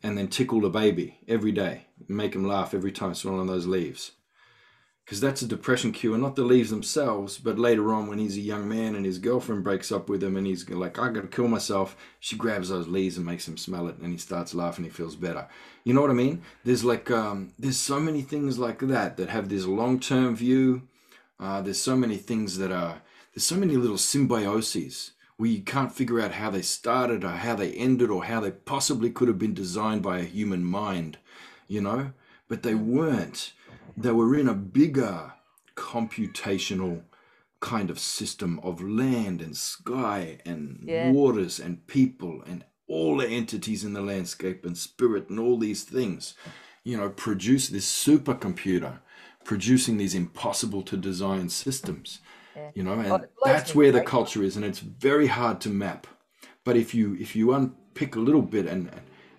[0.03, 4.11] and then tickle the baby every day make him laugh every time smelling those leaves.
[5.05, 8.41] Because that's a depression cure not the leaves themselves but later on when he's a
[8.41, 11.49] young man and his girlfriend breaks up with him and he's like i gotta kill
[11.49, 14.89] myself she grabs those leaves and makes him smell it and he starts laughing he
[14.89, 15.47] feels better.
[15.83, 16.43] You know what i mean?
[16.63, 20.87] There's like um, there's so many things like that that have this long-term view.
[21.39, 23.01] Uh, there's so many things that are
[23.33, 25.11] there's so many little symbioses
[25.49, 29.09] you can't figure out how they started or how they ended or how they possibly
[29.09, 31.17] could have been designed by a human mind
[31.71, 32.11] you know?
[32.49, 32.85] But they mm.
[32.85, 33.53] weren't.
[33.95, 35.33] They were in a bigger
[35.75, 37.03] computational
[37.61, 41.11] kind of system of land and sky and Yeah.
[41.11, 45.83] waters and people and all the entities in the landscape and spirit and all these
[45.83, 46.33] things
[46.83, 48.99] you know produce this supercomputer
[49.45, 52.19] producing these impossible to design systems
[52.55, 52.71] Yeah.
[52.73, 55.69] you know and Oh, blows that's where the culture is and it's very hard to
[55.69, 56.07] map
[56.63, 58.89] but if you if you unpick a little bit and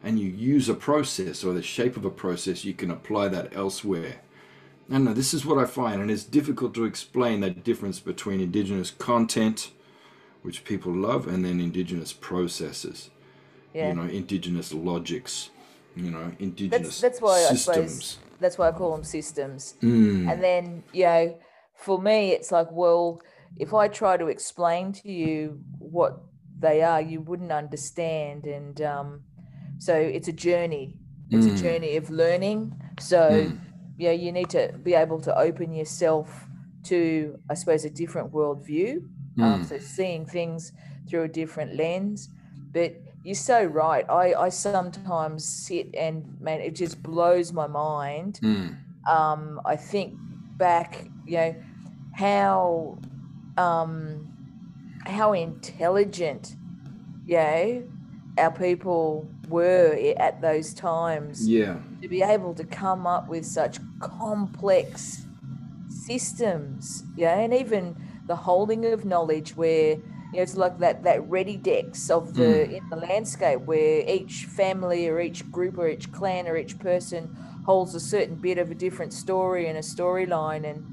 [0.03, 3.55] and you use a process or the shape of a process you can apply that
[3.55, 4.17] elsewhere
[4.91, 8.41] I don't this is what I find, and it's difficult to explain that difference between
[8.41, 9.71] indigenous content,
[10.43, 13.11] which people love, and then indigenous processes.
[13.73, 13.89] Yeah.
[13.89, 15.49] You know, indigenous logics,
[15.97, 19.77] you know, indigenous that's why I suppose that's why I call them systems.
[19.83, 21.39] Mm, And then, you know,
[21.83, 23.21] for me, it's like, well,
[23.57, 26.23] if I try to explain to you what
[26.59, 28.47] they are, you wouldn't understand.
[28.47, 29.23] And um,
[29.79, 30.97] so it's a journey.
[31.31, 31.53] It's Mm.
[31.53, 32.73] a journey of learning.
[33.01, 33.61] So, Mm.
[33.97, 36.49] yeah, you need to be able to open yourself
[36.85, 38.97] to, I suppose, a different worldview.
[39.41, 39.65] Um, Mm.
[39.65, 40.73] so seeing things
[41.09, 42.29] through a different lens.
[42.73, 44.05] But you're so right.
[44.09, 48.77] I, I sometimes sit and, man, it just blows my mind Mm.
[49.09, 50.19] um, I think
[50.59, 51.55] back, you know,
[52.13, 52.99] how
[53.57, 54.29] um,
[55.07, 56.57] how intelligent
[57.27, 57.85] you know,
[58.39, 61.79] our people were at those times Yeah.
[62.03, 65.27] to be able to come up with such complex
[65.89, 67.97] systems, yeah, and even
[68.27, 72.71] the holding of knowledge where you know it's like that that ready decks of the
[72.71, 77.37] in the landscape where each family or each group or each clan or each person
[77.67, 80.85] holds a certain bit of a different story and a storyline and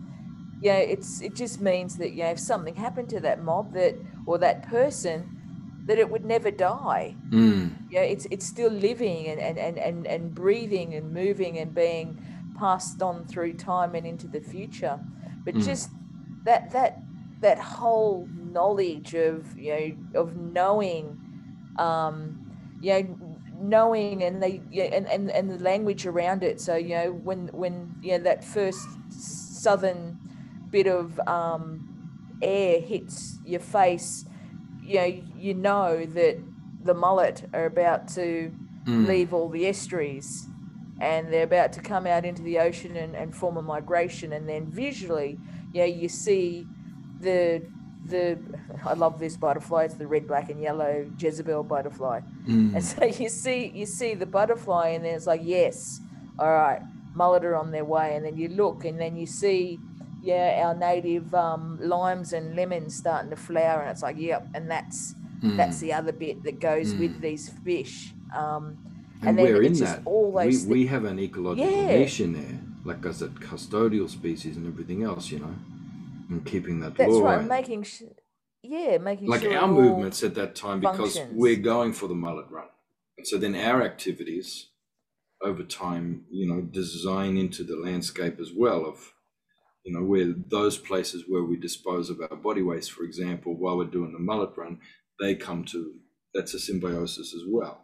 [0.59, 3.95] yeah it's it just means that know if something happened to that mob that
[4.25, 5.29] or that person
[5.85, 7.77] that it would never die Mm.
[7.89, 12.17] yeah it's it's still living and and, and, and and breathing and moving and being
[12.57, 15.01] passed on through time and into the future
[15.45, 15.63] but Mm.
[15.65, 15.91] just
[16.45, 17.03] that that
[17.41, 21.19] that whole knowledge of you know of knowing
[21.77, 22.37] um
[22.79, 26.95] you know knowing and they yeah, and, and and the language around it so you
[26.95, 30.18] know when when you know that first southern
[30.71, 31.85] bit of um
[32.41, 34.25] air hits your face
[34.83, 36.37] you know you know that
[36.83, 38.51] the mullet are about to
[38.85, 39.07] Mm.
[39.07, 40.47] leave all the estuaries
[41.01, 44.47] and they're about to come out into the ocean and, and form a migration and
[44.47, 45.37] then visually
[45.73, 46.65] you know you see
[47.19, 47.61] the
[48.05, 48.39] the
[48.85, 52.73] I love this butterfly it's the red black and yellow Jezebel butterfly Mm.
[52.75, 55.99] and so you see you see the butterfly and then it's like yes
[56.39, 56.81] all right
[57.13, 59.77] mullet are on their way and then you look and then you see
[60.21, 64.69] yeah our native um, limes and lemons starting to flower and it's like yep and
[64.69, 65.79] that's that's Mm.
[65.81, 67.21] the other bit that goes with Mm.
[67.21, 68.77] these fish um,
[69.21, 70.01] And, and we're in that.
[70.05, 71.87] all we, thi- we have an ecological Yeah.
[71.97, 75.55] niche in there, like as a custodial species and everything else, you know,
[76.29, 77.23] and keeping that that's law.
[77.25, 77.47] right in.
[77.47, 78.03] making sh-
[78.61, 79.31] yeah making sure.
[79.35, 81.33] like sure our movements at that time because functions.
[81.33, 82.67] we're going for the mullet run
[83.17, 84.67] and so then our activities
[85.41, 89.13] over time you know design into the landscape as well of
[89.89, 93.75] you know where those places where we dispose of our body waste for example while
[93.77, 94.79] we're doing the mullet run
[95.19, 95.93] they come to
[96.33, 97.81] that's a symbiosis as well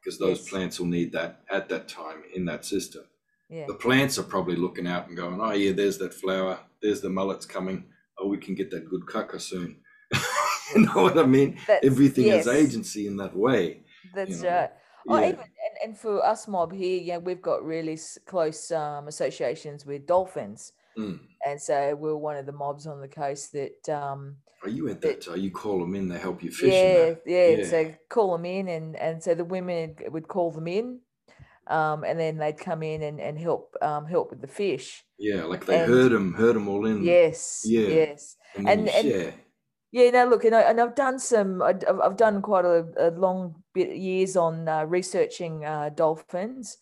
[0.00, 0.48] because those Yes.
[0.48, 3.04] plants will need that at that time in that system
[3.50, 7.02] yeah the plants are probably looking out and going, oh yeah, there's that flower, there's
[7.02, 7.84] the mullets coming.
[8.18, 9.76] Oh, we can get that good caca soon.
[10.74, 11.50] you know what I mean?
[11.66, 13.82] That's- Everything has agency in that way.
[14.14, 14.70] That's know, right.
[15.08, 15.28] Oh, yeah.
[15.28, 19.84] even and, and for us mob here, yeah, we've got really s- close um, associations
[19.84, 21.18] with dolphins, Mm.
[21.46, 25.00] and so we're one of the mobs on the coast that, um, Are you at
[25.00, 25.28] But- that?
[25.32, 26.72] Uh, you call them in, they help you fish.
[26.72, 27.22] yeah, that.
[27.26, 27.64] yeah, Yeah.
[27.66, 31.00] So call them in, and and so the women would call them in,
[31.66, 35.04] um, and then they'd come in and and help um, help with the fish.
[35.18, 37.02] yeah, like they and- herd them, herd them all in.
[37.04, 37.88] Yes, yeah.
[37.88, 38.36] yes.
[38.56, 39.34] and and- and- share.
[39.96, 43.10] Yeah, no, look, and, I, and I've done some, I've, I've done quite a, a
[43.12, 46.78] long bit years on uh, researching uh, dolphins,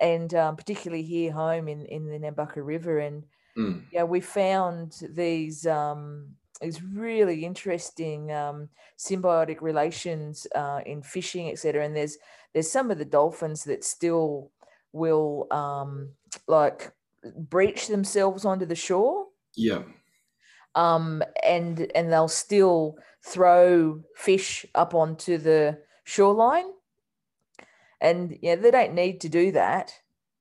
[0.00, 3.00] and um, particularly here home in, in the Nambucca River.
[3.00, 3.24] And
[3.58, 3.84] Mm.
[3.90, 8.68] yeah, we found these um, these really interesting um,
[8.98, 11.84] symbiotic relations uh, in fishing, etc.
[11.84, 12.18] And there's
[12.52, 14.50] there's some of the dolphins that still
[14.92, 16.10] will um,
[16.46, 16.92] like
[17.36, 19.82] breach themselves onto the shore Yeah.
[20.74, 26.70] um, and and they'll still throw fish up onto the shoreline,
[28.00, 29.94] and yeah, they don't need to do that.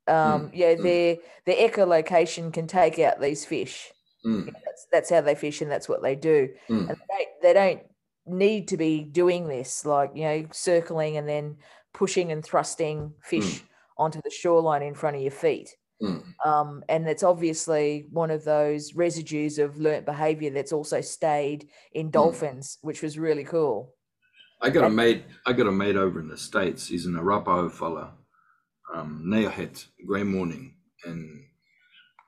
[0.08, 0.84] Um, yeah, mm.
[0.84, 3.92] their their echolocation can take out these fish.
[4.26, 4.46] Mm.
[4.46, 6.50] That's that's how they fish, and that's what they do.
[6.70, 6.90] Mm.
[6.90, 7.82] And they they don't
[8.26, 11.58] need to be doing this, like you know, circling and then
[11.94, 13.64] pushing and thrusting fish
[13.98, 16.24] onto the shoreline in front of your feet Mm.
[16.46, 22.12] um, and it's obviously one of those residues of learnt behavior that's also stayed in
[22.12, 23.96] dolphins, which was really cool.
[24.62, 25.24] I got a mate.
[25.48, 26.88] I got a mate over in the states.
[26.88, 28.14] He's an Arapaho fella,
[28.94, 31.46] um, Neohet, Grey Morning, and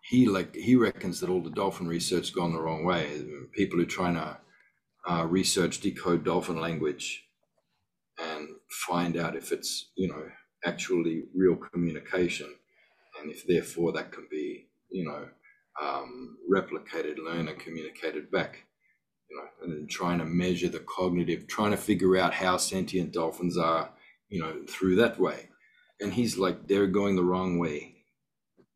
[0.04, 3.26] he like he reckons that all the dolphin research's gone the wrong way.
[3.54, 4.38] People who are trying to
[5.10, 7.26] uh, research decode dolphin language
[8.22, 8.50] and
[8.88, 10.24] find out if it's you know
[10.66, 12.54] actually real communication,
[13.22, 15.28] and if therefore that can be you know
[15.82, 18.60] um, replicated, learned, and communicated back
[19.30, 23.14] you know, and then trying to measure the cognitive, trying to figure out how sentient
[23.14, 23.92] dolphins are,
[24.30, 25.49] you know, through that way.
[26.02, 27.96] And he's like, they're going the wrong way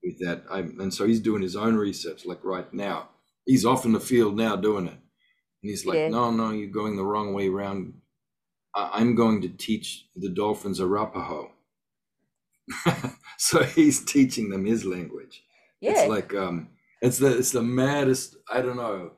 [0.03, 0.43] with that.
[0.51, 3.09] I'm, and so he's doing his own research, like right now.
[3.45, 4.93] He's off in the field now doing it.
[4.93, 6.09] And he's like, Yeah.
[6.09, 8.01] no, no, you're going the wrong way around.
[8.75, 11.51] I- I'm going to teach the dolphins Arapaho.
[13.37, 15.43] so he's teaching them his language.
[15.81, 16.69] Yeah, It's like um
[17.01, 19.11] it's the it's the maddest, I don't know,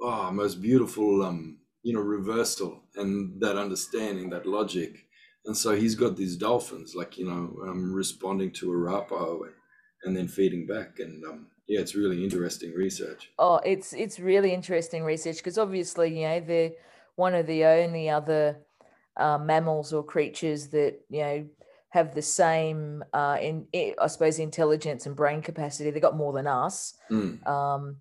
[0.00, 5.06] oh most beautiful um, you know, reversal and that understanding, that logic.
[5.46, 9.54] And so he's got these dolphins like, you know, um responding to Arapaho and,
[10.04, 10.98] and then feeding back.
[10.98, 13.30] And um yeah, it's really interesting research.
[13.38, 16.72] oh, it's it's really interesting research because obviously you know they're
[17.16, 18.58] one of the only other
[19.16, 21.46] uh, mammals or creatures that you know
[21.90, 25.90] have the same uh, in, I suppose intelligence and brain capacity.
[25.90, 26.94] They've got more than us.
[27.10, 27.44] Mm.
[27.46, 27.96] Um,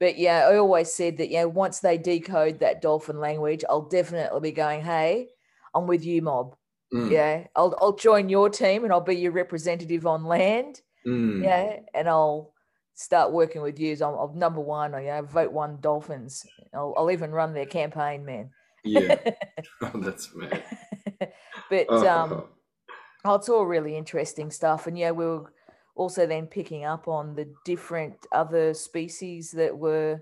[0.00, 3.88] but yeah, I always said that you know once they decode that dolphin language, I'll
[3.88, 5.28] definitely be going, hey,
[5.74, 6.56] I'm with you, mob.
[6.92, 7.10] Mm.
[7.10, 10.80] Yeah, I'll I'll join your team and I'll be your representative on land.
[11.06, 11.42] Mm.
[11.42, 12.52] Yeah, and I'll
[12.94, 13.92] start working with you.
[13.94, 14.94] I'm, I'm number one.
[14.94, 16.44] I you know, vote one Dolphins.
[16.72, 18.50] I'll, I'll even run their campaign, man.
[18.84, 19.16] Yeah.
[19.82, 20.62] oh, that's mad.
[21.70, 22.44] but Oh, um,
[23.24, 24.86] oh, it's all really interesting stuff.
[24.86, 25.52] And yeah, we were
[25.94, 30.20] also then picking up on the different other species that were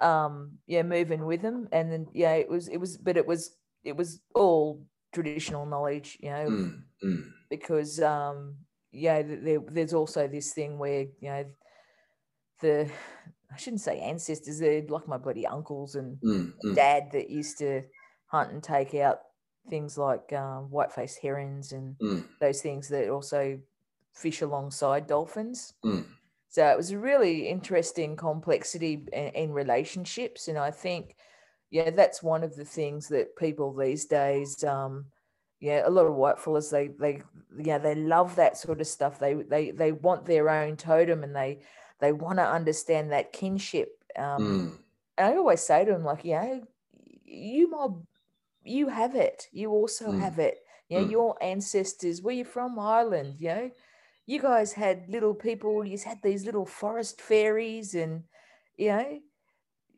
[0.00, 3.56] um yeah moving with them and then yeah it was it was but it was
[3.84, 4.82] it was all
[5.12, 8.58] traditional knowledge you know mm, mm, because um
[8.92, 11.46] yeah there, there's also this thing where you know
[12.60, 12.90] the
[13.52, 16.74] i shouldn't say ancestors they're like my bloody uncles and mm, mm.
[16.74, 17.82] dad that used to
[18.26, 19.20] hunt and take out
[19.68, 22.28] things like um, white-faced herons and Mm.
[22.40, 23.60] those things that also
[24.12, 26.04] fish alongside dolphins Mm.
[26.48, 31.16] so it was a really interesting complexity in, in relationships and i think
[31.72, 35.06] yeah that's one of the things that people these days um
[35.60, 37.20] yeah a lot of white fellas they they
[37.58, 41.34] yeah they love that sort of stuff they they they want their own totem and
[41.34, 41.58] they
[42.00, 44.78] they want to understand that kinship um Mm.
[45.18, 46.62] and I always say to them, like, you know,
[47.24, 48.04] you mob,
[48.64, 49.48] you have it.
[49.52, 50.18] You also Mm.
[50.20, 50.58] have it.
[50.88, 51.10] You know, Mm.
[51.10, 53.70] your ancestors, where you from, Ireland, you know,
[54.26, 58.24] you guys had little people, you had these little forest fairies and,
[58.76, 59.20] you know,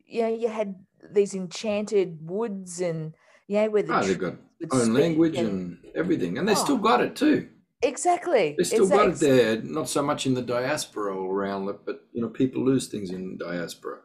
[0.05, 0.75] you know, you had
[1.13, 3.13] these enchanted woods and,
[3.47, 4.35] yeah, where the Ah, they've got
[4.71, 6.79] own language and everything, and they still Oh.
[6.79, 7.49] got it too.
[7.83, 8.55] exactly.
[8.57, 9.61] They still got it there.
[9.61, 13.11] Not so much in the diaspora all around it, but you know, people lose things
[13.11, 13.99] in diaspora,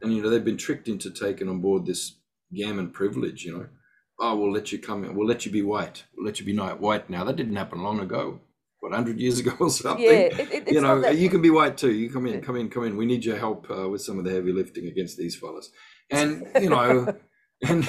[0.00, 2.16] and you know they've been tricked into taking on board this
[2.54, 3.44] gammon privilege.
[3.44, 3.66] You know,
[4.18, 5.14] oh, we'll let you come in.
[5.14, 6.04] We'll let you be white.
[6.16, 7.24] We'll let you be white now.
[7.24, 8.40] That didn't happen long ago.
[8.80, 10.04] What hundred years ago or something?
[10.06, 10.10] Yeah,
[10.42, 11.92] it, it, you know, that, you can be white too.
[11.92, 12.96] You come in, come in, come in.
[12.96, 15.70] We need your help uh, with some of the heavy lifting against these fellas.
[16.10, 17.14] And you know,
[17.68, 17.88] and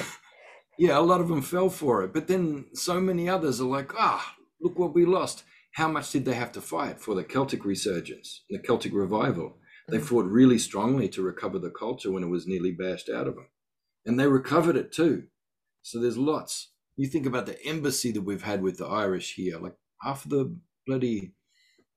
[0.78, 2.12] yeah, a lot of them fell for it.
[2.12, 5.44] But then so many others are like, ah, look what we lost.
[5.74, 9.58] How much did they have to fight for the Celtic resurgence, the Celtic revival?
[9.90, 10.06] They Mm.
[10.06, 13.48] fought really strongly to recover the culture when it was nearly bashed out of them,
[14.06, 15.28] and they recovered it too.
[15.82, 16.72] So there's lots.
[16.96, 19.58] You think about the embassy that we've had with the Irish here.
[19.58, 21.34] Like half of the bloody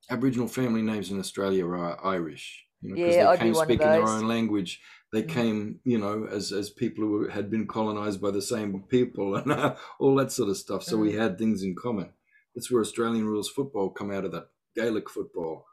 [0.09, 2.65] Aboriginal family names in Australia are Irish.
[2.82, 4.82] You know, because Yeah, they I'd be came one of speaking their own language.
[5.16, 5.34] They Mm.
[5.34, 9.51] came, you know, as as people who had been colonized by the same people and
[9.53, 10.84] uh, all that sort of stuff.
[10.84, 11.20] So we Mm.
[11.24, 12.11] had things in common.
[12.55, 15.66] That's where Australian rules football come out of that Gaelic football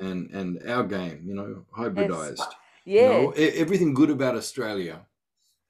[0.00, 2.54] and and our game, you know, hybridized.
[2.96, 5.06] You yeah, know, e- everything good about Australia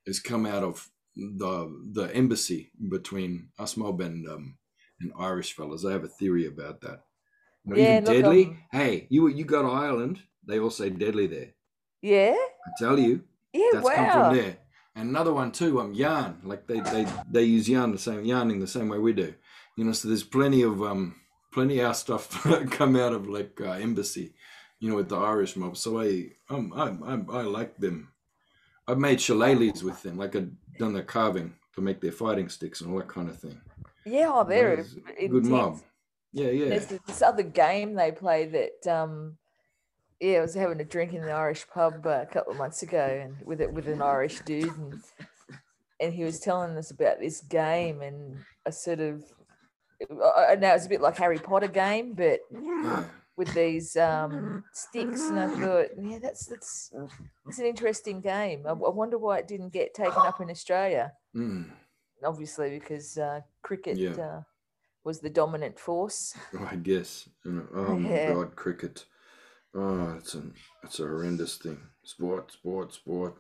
[0.07, 1.53] has come out of the
[1.93, 4.59] the embassy between us mob and um
[5.01, 5.85] and Irish fellas.
[5.87, 7.05] I have a theory about that.
[7.65, 8.43] You know, Yeah, even deadly.
[8.47, 11.55] um, hey, you you go to Ireland, they all say deadly there.
[12.03, 12.37] yeah,
[12.67, 13.71] I tell you, yeah.
[13.73, 14.57] that's come from there.
[14.95, 16.41] And another one too, um, yarn.
[16.43, 19.35] Like they they they use yarn the same yarning the same way we do.
[19.77, 21.17] You know, so there's plenty of um
[21.53, 22.31] plenty of our stuff
[22.71, 24.33] come out of like uh, embassy.
[24.81, 25.77] You know, with the Irish mob.
[25.77, 28.13] So I um I I, I like them.
[28.89, 30.17] I've made shillelaghs with them.
[30.17, 33.39] Like I've done their carving to make their fighting sticks and all that kind of
[33.39, 33.61] thing.
[34.05, 34.85] Yeah, oh, they're
[35.19, 35.81] a good mob.
[36.33, 36.69] Yeah, yeah.
[36.71, 39.37] There's this other game they play that um
[40.21, 42.83] yeah, I was having a drink in the Irish pub uh, a couple of months
[42.83, 45.01] ago and with it with an Irish dude and
[46.01, 49.23] and he was telling us about this game and a sort of
[50.03, 52.41] I know it's a bit like Harry Potter game, but
[53.39, 56.93] with these um, sticks, and I thought, yeah, that's that's
[57.47, 58.65] it's an interesting game.
[58.67, 61.13] I, I wonder why it didn't get taken up in Australia.
[61.35, 61.71] Mm,
[62.23, 64.11] Obviously, because uh, cricket Yeah.
[64.23, 64.41] uh,
[65.03, 66.35] was the dominant force.
[66.59, 67.27] I guess.
[67.45, 68.35] Know, oh my Yeah.
[68.35, 69.07] god, cricket.
[69.79, 71.79] Oh, it's an it's a horrendous thing.
[72.03, 73.35] Sport, sport, sport.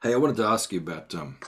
[0.00, 1.38] Hey, I wanted to ask you about um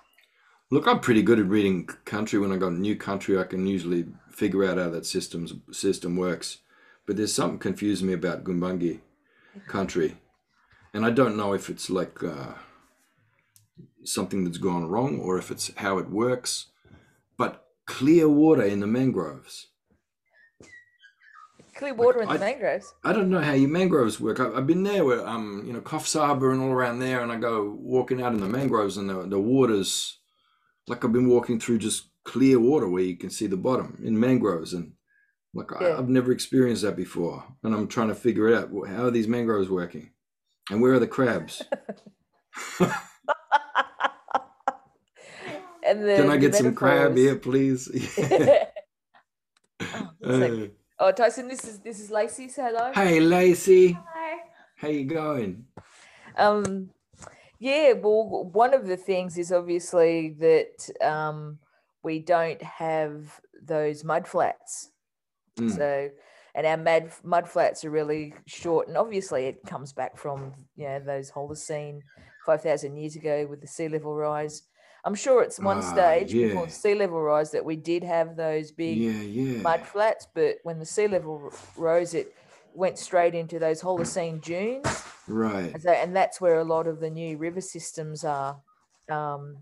[0.73, 2.41] look, I'm pretty good at reading country.
[2.41, 6.17] When I got a new country, I can usually figure out how that system's system
[6.17, 6.59] works.
[7.07, 9.01] But there's something confusing me about Gumbayngiirr
[9.69, 10.17] country.
[10.93, 12.55] And I don't know if it's like uh,
[14.03, 16.67] something that's gone wrong or if it's how it works.
[17.39, 19.69] But clear water in the mangroves.
[21.77, 22.95] Clear water in the I- mangroves.
[23.05, 24.41] I don't know how your mangroves work.
[24.41, 27.33] I, I've been there where, um, you know, Coffs Harbour and all around there, and
[27.33, 30.19] I go walking out in the mangroves, and the, the water's
[30.87, 34.19] like I've been walking through just clear water where you can see the bottom in
[34.19, 34.93] mangroves, and
[35.53, 35.89] like Yeah.
[35.89, 38.71] I, I've never experienced that before, and I'm trying to figure it out.
[38.89, 40.11] How are these mangroves working,
[40.71, 41.63] and where are the crabs?
[45.85, 47.89] and the, Can I get some crab here, please?
[48.21, 48.67] oh,
[50.41, 50.61] sec.
[50.61, 50.67] Uh,
[50.99, 52.49] Oh, Tyson, this is this is Lacey.
[52.49, 52.93] Say hello.
[52.95, 54.39] hey, Lacey, Hi.
[54.77, 55.65] how you going?
[56.37, 56.91] Um,
[57.59, 61.59] yeah, well, one of the things is obviously that um,
[62.03, 64.91] we don't have those mud flats.
[65.59, 66.11] Mm, So,
[66.55, 70.87] and our mud mud flats are really short, and obviously it comes back from you
[70.87, 72.01] know those Holocene
[72.47, 74.63] five thousand years ago with the sea level rise.
[75.05, 78.37] I'm sure it's one Ah, stage before the sea level rise that we did have
[78.37, 79.61] those big yeah, yeah.
[79.61, 82.35] mud flats, but when the sea level rose, it
[82.75, 84.87] went straight into those Holocene dunes.
[85.29, 85.73] Right.
[85.75, 88.61] And, so, and that's where a lot of the new river systems are
[89.11, 89.59] um,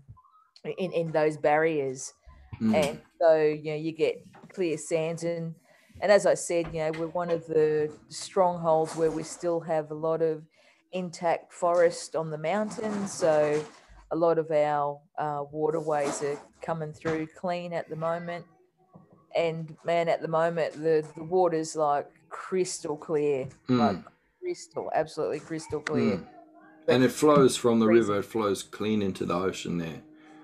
[0.63, 2.13] in, in those barriers.
[2.61, 4.23] Mm, And so, you know, you get
[4.53, 5.23] clear sands.
[5.23, 5.55] And,
[6.01, 9.91] and as I said, you know, we're one of the strongholds where we still have
[9.91, 10.43] a lot of
[10.91, 13.11] intact forest on the mountains.
[13.11, 13.63] So
[14.13, 18.45] a lot of our uh, waterways are coming through clean at the moment.
[19.35, 24.03] And man, at the moment, the, the water's like crystal clear, like mm,
[24.39, 26.17] crystal, absolutely crystal clear.
[26.17, 26.25] mm.
[26.87, 28.19] And it flows from the river.
[28.19, 30.01] It flows clean into the ocean there.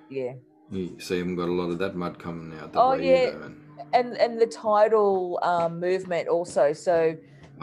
[0.10, 0.34] Yeah.
[0.72, 3.28] You see, haven't got a lot of that mud coming out Oh, yeah.
[3.28, 3.42] either.
[3.44, 3.62] And,
[3.94, 6.74] And and the tidal um, movement also.
[6.74, 7.16] So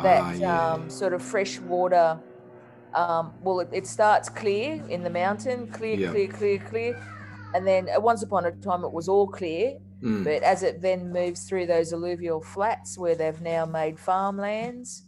[0.03, 0.73] that Ah, yeah.
[0.75, 2.21] um, sort of fresh water.
[2.95, 6.11] Um, well, it, it starts clear in the mountain, clear, Yeah.
[6.11, 7.01] clear, clear, clear,
[7.55, 9.78] and then once upon a time it was all clear.
[10.03, 15.05] Mm, But as it then moves through those alluvial flats where they've now made farmlands,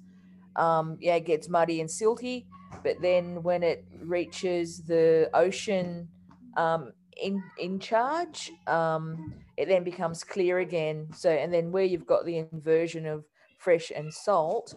[0.56, 2.46] um, yeah, it gets muddy and silty.
[2.82, 6.08] But then when it reaches the ocean
[6.56, 11.08] um, in in charge, um, it then becomes clear again.
[11.12, 13.24] So and then where you've got the inversion of
[13.58, 14.74] fresh and salt,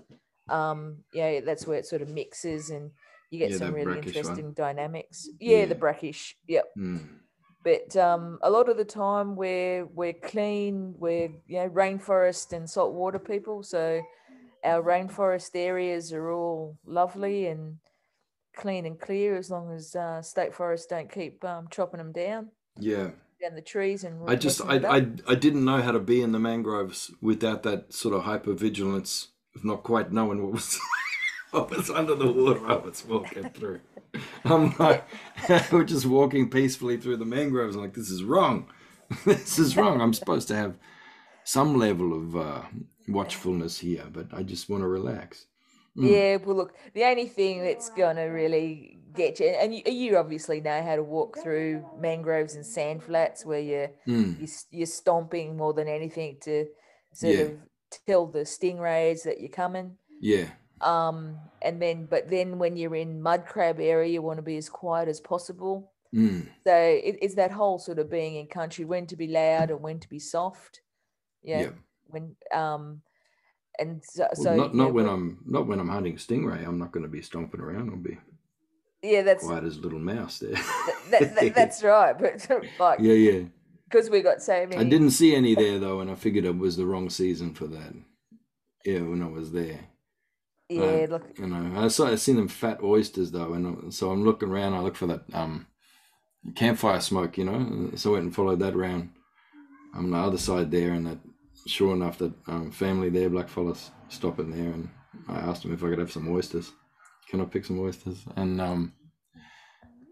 [0.52, 2.92] um, yeah, that's where it sort of mixes and
[3.30, 4.18] you get Yeah, some really brackish one.
[4.18, 5.30] interesting dynamics.
[5.40, 6.36] Yeah, the brackish.
[6.48, 7.08] Yep mm.
[7.64, 12.70] but um, a lot of the time we're we're clean we're you know rainforest and
[12.70, 14.02] saltwater people so
[14.64, 17.78] our rainforest areas are all lovely and
[18.56, 22.50] clean and clear as long as uh, state forests don't keep um, chopping them down
[22.78, 23.12] Yeah.
[23.42, 24.76] down the trees and I just I.
[24.98, 24.98] I
[25.34, 29.30] I didn't know how to be in the mangroves without that sort of hyper vigilance
[29.56, 30.80] of not quite knowing what was
[31.52, 33.82] what was under the water I was walking through.
[34.46, 35.06] I'm like
[35.72, 37.76] we're just walking peacefully through the mangroves.
[37.76, 38.68] I'm like this is wrong.
[39.26, 40.00] this is wrong.
[40.02, 40.76] I'm supposed to have
[41.44, 42.62] some level of uh,
[43.08, 45.46] watchfulness here, but I just want to relax.
[45.98, 46.10] Mm.
[46.10, 50.16] Yeah, well, look, the only thing that's going to really get you, and you, you
[50.18, 54.40] obviously know how to walk through mangroves and sand flats where you're, Mm.
[54.40, 56.68] you're, you're stomping more than anything to
[57.14, 57.42] sort Yeah.
[57.42, 57.58] of
[58.08, 59.98] tell the stingrays that you're coming.
[60.20, 60.48] Yeah.
[60.82, 64.58] Um, and then, but then when you're in mud crab area, you want to be
[64.58, 65.92] as quiet as possible.
[66.14, 66.48] Mm.
[66.66, 69.82] So it, it's that whole sort of being in country, when to be loud and
[69.82, 70.82] when to be soft.
[71.44, 71.62] Yeah.
[71.62, 71.70] Yeah.
[72.08, 73.02] When, um,
[73.80, 76.68] and so, Well, so not not when when- I'm not when I'm hunting stingray.
[76.68, 77.90] I'm not going to be stomping around.
[77.90, 78.18] I'll be
[79.02, 80.52] yeah, that's, quiet as a little mouse there.
[81.10, 82.18] that, that, that's right.
[82.18, 82.48] But
[82.80, 83.42] like, yeah, yeah.
[83.92, 84.78] Because we got so many.
[84.78, 87.68] I didn't see any there though, and I figured it was the wrong season for
[87.68, 87.94] that.
[88.86, 89.80] Yeah, when I was there,
[90.70, 94.24] Yeah, look, you know, I saw I seen them fat oysters though, and so I'm
[94.24, 94.74] looking around.
[94.74, 95.68] I look for that um
[96.56, 97.92] campfire smoke, you know.
[97.96, 99.12] So I went and followed that around
[99.94, 101.20] on the other side there, and that
[101.68, 104.90] sure enough, that um, family there, blackfellas, stopping there, and
[105.28, 106.72] I asked them if I could have some oysters.
[107.30, 108.26] Can I pick some oysters?
[108.36, 108.94] And um,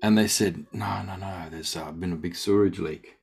[0.03, 1.47] and they said no, no, no.
[1.49, 3.18] There's uh, been a big sewage leak.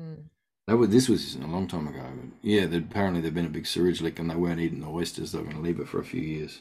[0.00, 0.24] Mm,
[0.66, 2.02] That was this was a long time ago.
[2.42, 5.32] Yeah, apparently there'd been a big sewage leak and they weren't eating the oysters.
[5.32, 6.60] They were going to leave it for a few years.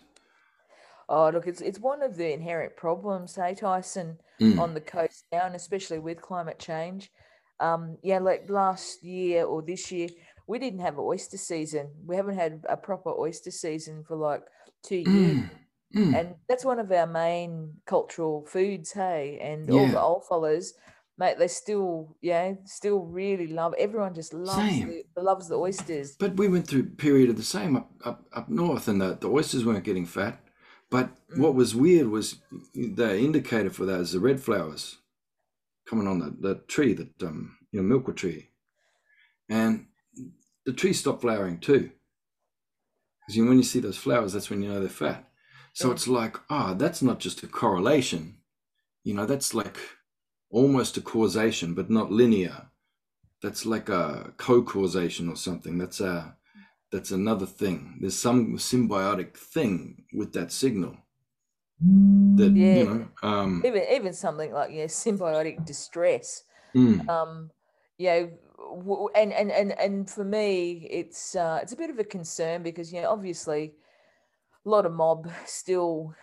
[1.10, 4.60] oh, look, it's it's one of the inherent problems, hey Tyson, Mm.
[4.60, 7.10] on the coast now, and especially with climate change.
[7.62, 10.10] Um, yeah, like last year or this year,
[10.46, 11.90] we didn't have an oyster season.
[12.06, 14.44] We haven't had a proper oyster season for like
[14.84, 15.38] two years.
[15.38, 15.50] Mm.
[15.96, 16.14] Mm.
[16.20, 19.92] and that's one of our main cultural foods hey and all Yeah.
[19.92, 20.74] the old fellas
[21.18, 26.36] mate they still yeah still really love everyone just loves the, loves the oysters But
[26.38, 29.30] we went through a period of the same up up, up north, and the, the
[29.30, 30.40] oysters weren't getting fat.
[30.90, 32.40] But what was weird was
[32.74, 34.98] the indicator for that is the red flowers
[35.90, 38.50] coming on the, the tree that um you know milkwood tree,
[39.50, 39.88] and
[40.66, 41.92] the tree stopped flowering too.
[43.28, 45.28] Because when you see those flowers, that's when you know they're fat.
[45.74, 45.94] So Yeah.
[45.96, 48.38] it's like, ah, that's not just a correlation.
[49.04, 49.78] You know, that's like
[50.56, 52.72] almost a causation, but not linear.
[53.42, 55.78] That's like a co-causation or something.
[55.78, 56.38] That's a
[56.92, 57.98] that's another thing.
[58.02, 60.98] There's some symbiotic thing with that signal.
[62.38, 62.72] That Yeah.
[62.72, 66.44] you know, um, even even something like yeah symbiotic distress
[66.76, 67.52] mm, um
[67.98, 72.00] you know, w- and and and and for me, it's uh, it's a bit of
[72.00, 73.76] a concern because you know, obviously,
[74.66, 76.16] a lot of mob still,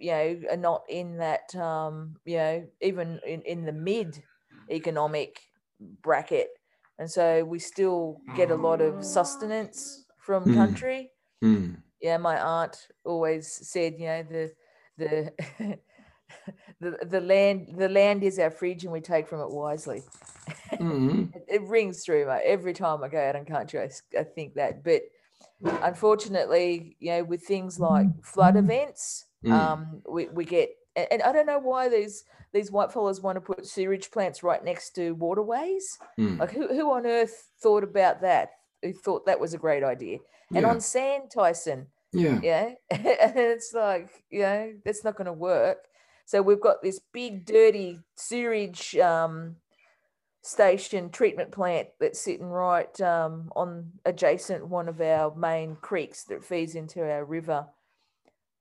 [0.00, 4.22] you know, are not in that, um, you know, even in in the mid
[4.70, 5.40] economic
[5.80, 6.48] bracket,
[6.98, 10.54] and so we still get a lot of sustenance from Mm.
[10.54, 11.10] country.
[11.42, 11.82] Mm.
[12.00, 14.54] Yeah, my aunt always said, you know, the
[14.98, 15.34] the
[16.80, 20.02] the the land the land is our fridge, and we take from it wisely.
[20.78, 21.32] Mm.
[21.34, 23.88] it, it rings through my every time I go out in country.
[24.18, 25.02] I think that, but
[25.62, 29.52] unfortunately, you know, with things like flood events, Mm.
[29.52, 33.40] um, we, we get, and, I don't know why these these white fellas want to
[33.40, 35.98] put sewage plants right next to waterways.
[36.18, 36.38] Mm.
[36.38, 38.50] Like, who who on earth thought about that?
[38.82, 40.18] Who thought that was a great idea?
[40.54, 40.70] And Yeah.
[40.70, 42.40] on sand, Tyson, Yeah.
[42.42, 45.86] yeah, and it's like, you know, that's not going to work.
[46.26, 49.56] So we've got this big, dirty sewage um,
[50.42, 56.44] station treatment plant that's sitting right um, on adjacent one of our main creeks that
[56.44, 57.66] feeds into our river.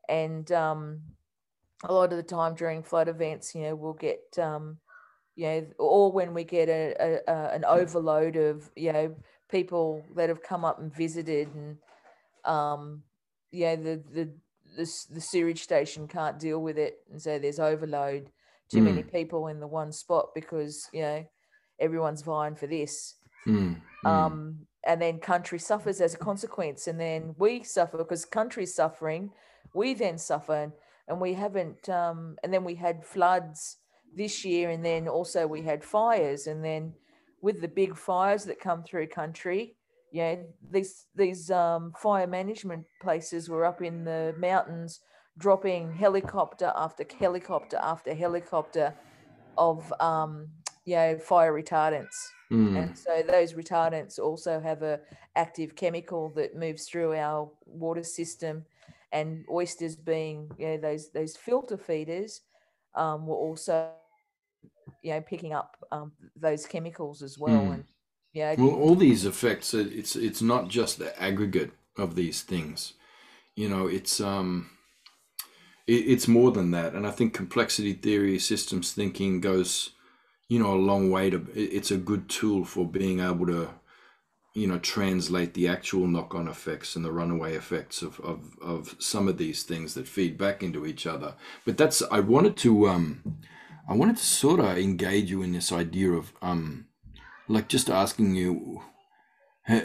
[0.09, 1.01] And um,
[1.83, 4.79] a lot of the time during flood events, you know, we'll get, um,
[5.35, 9.15] you know, or when we get a, a, a an overload of, you know,
[9.49, 11.77] people that have come up and visited and,
[12.43, 13.03] um,
[13.51, 14.29] you know, the, the,
[14.75, 16.99] the, the sewage station can't deal with it.
[17.11, 18.31] And so there's overload,
[18.71, 21.25] too many people in the one spot because, you know,
[21.79, 23.15] everyone's vying for this.
[23.47, 23.81] Mm.
[24.05, 24.09] Mm.
[24.09, 26.87] Um, and then country suffers as a consequence.
[26.87, 29.31] And then we suffer because country's suffering.
[29.73, 30.55] We then suffer.
[30.55, 30.71] And,
[31.07, 33.77] and we haven't, um, and then we had floods
[34.15, 34.69] this year.
[34.69, 36.47] And then also we had fires.
[36.47, 36.93] And then
[37.41, 39.75] with the big fires that come through country,
[40.11, 40.35] yeah,
[40.71, 45.01] these, these um, fire management places were up in the mountains
[45.39, 48.93] dropping helicopter after helicopter after helicopter
[49.57, 50.49] of um,
[50.85, 52.81] you know fire retardants Mm.
[52.81, 54.99] and so those retardants also have a
[55.35, 58.65] active chemical that moves through our water system
[59.11, 62.41] and oysters being you know those those filter feeders
[62.95, 63.89] um, were also
[65.03, 67.71] you know picking up um, those chemicals as well Mm.
[67.71, 67.83] and
[68.33, 72.93] you know Well, all these effects, it's it's not just the aggregate of these things.
[73.55, 74.69] You know, it's um,
[75.87, 76.93] it, it's more than that.
[76.93, 79.91] And I think complexity theory, systems thinking goes,
[80.49, 81.45] you know, a long way to.
[81.55, 83.69] It's a good tool for being able to,
[84.53, 89.27] you know, translate the actual knock-on effects and the runaway effects of of of some
[89.27, 91.35] of these things that feed back into each other.
[91.65, 93.39] But that's I wanted to um,
[93.87, 96.85] I wanted to sort of engage you in this idea of um
[97.47, 98.81] like just asking you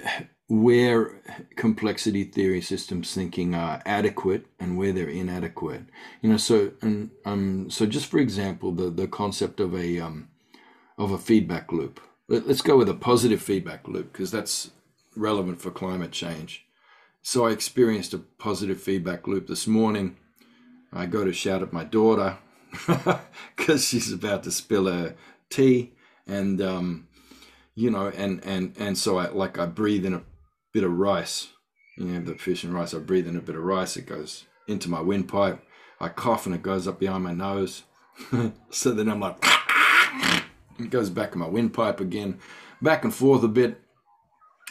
[0.49, 1.23] where
[1.57, 5.85] complexity theory systems thinking are adequate and where they're inadequate
[6.21, 10.29] you know so and um so just for example the the concept of a um
[10.99, 11.99] of a feedback loop
[12.29, 14.71] let's go with a positive feedback loop because that's
[15.17, 16.65] relevant for climate change
[17.23, 20.17] so i experienced a positive feedback loop this morning
[20.93, 22.39] i go to shout at my daughter
[23.57, 25.15] because she's about to spill her
[25.51, 25.93] tea
[26.27, 27.07] and um
[27.75, 30.23] you know, and and and so I like I breathe in a
[30.73, 31.49] bit of rice.
[31.97, 32.95] You know, the fish and rice.
[32.95, 33.97] I breathe in a bit of rice.
[33.97, 35.63] It goes into my windpipe.
[36.01, 37.85] I cough and it goes up behind my nose.
[38.71, 39.45] so then I'm like,
[40.79, 42.39] it goes back in my windpipe again,
[42.83, 43.81] back and forth a bit,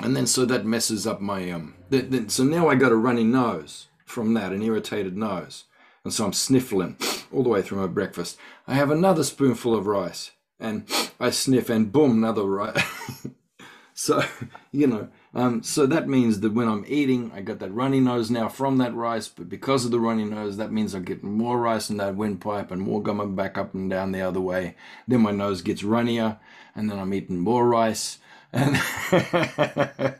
[0.01, 1.76] and then so that messes up my um.
[1.89, 5.66] Then, then so now I got a runny nose from that, an irritated nose,
[6.04, 6.97] and so I'm sniffling
[7.32, 8.38] all the way through my breakfast.
[8.68, 10.88] I have another spoonful of rice and
[11.20, 13.28] I sniff and boom, another rice.
[13.93, 14.24] so,
[14.72, 18.30] you know, um, so that means that when I'm eating, I got that runny nose
[18.30, 21.60] now from that rice, but because of the runny nose, that means I get more
[21.60, 24.76] rice in that windpipe and more coming back up and down the other way.
[25.08, 26.38] Then my nose gets runnier,
[26.76, 28.20] and then I'm eating more rice.
[28.56, 28.80] And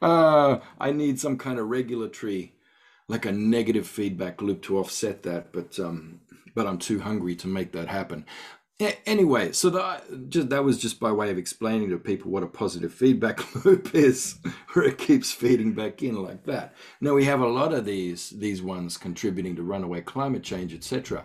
[0.00, 2.54] uh, I need some kind of regulatory,
[3.08, 6.20] like a negative feedback loop to offset that, but um,
[6.54, 8.24] but I'm too hungry to make that happen.
[9.06, 12.46] Anyway, so that just, that was just by way of explaining to people what a
[12.46, 14.38] positive feedback loop is,
[14.72, 16.74] where it keeps feeding back in like that.
[17.00, 21.24] Now we have a lot of these these ones contributing to runaway climate change, etc.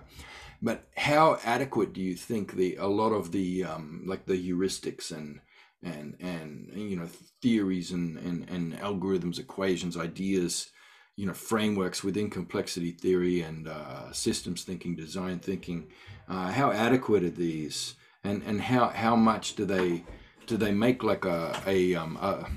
[0.62, 5.12] But how adequate do you think the a lot of the um, like the heuristics
[5.12, 5.39] and
[5.84, 7.08] and and you know
[7.41, 10.72] theories and, and and algorithms, equations, ideas,
[11.16, 15.88] you know frameworks within complexity theory and uh, systems thinking, design thinking?
[16.28, 20.03] Uh, how adequate are these, and and how how much do they
[20.45, 22.49] do they make like a a, um, a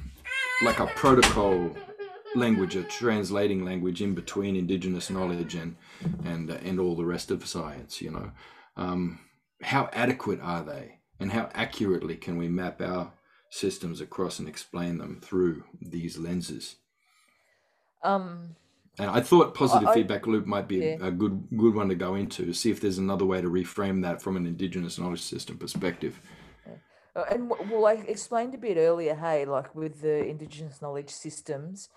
[0.65, 1.75] like a protocol
[2.35, 5.77] language, a translating language in between indigenous knowledge and
[6.25, 8.01] and and all the rest of science?
[8.03, 8.33] You know,
[8.77, 9.21] um,
[9.63, 11.01] how adequate are they?
[11.21, 13.13] and how accurately can we map our
[13.51, 16.77] systems across and explain them through these lenses?
[18.03, 18.57] Um,
[18.99, 20.97] And I thought positive I- feedback loop might be Yeah.
[21.07, 22.53] a good good one to go into.
[22.53, 26.21] See if there's another way to reframe that from an indigenous knowledge system perspective.
[27.17, 31.11] Uh, And w- well, I explained a bit earlier, hey, like with the Indigenous knowledge
[31.11, 31.89] systems,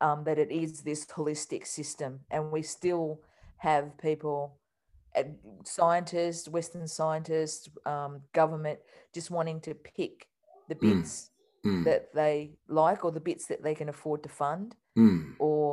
[0.00, 3.20] um, that it is this holistic system, and we still
[3.58, 4.38] have people,
[5.64, 8.78] scientists, Western scientists, um, government,
[9.12, 10.28] just wanting to pick
[10.68, 10.80] the Mm.
[10.80, 11.30] bits
[11.64, 12.36] Mm, that they
[12.68, 15.65] like or the bits that they can afford to fund, mm, or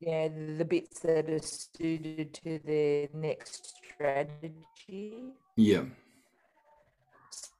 [0.00, 5.34] yeah, the, bits that are suited to their next strategy.
[5.56, 5.82] yeah.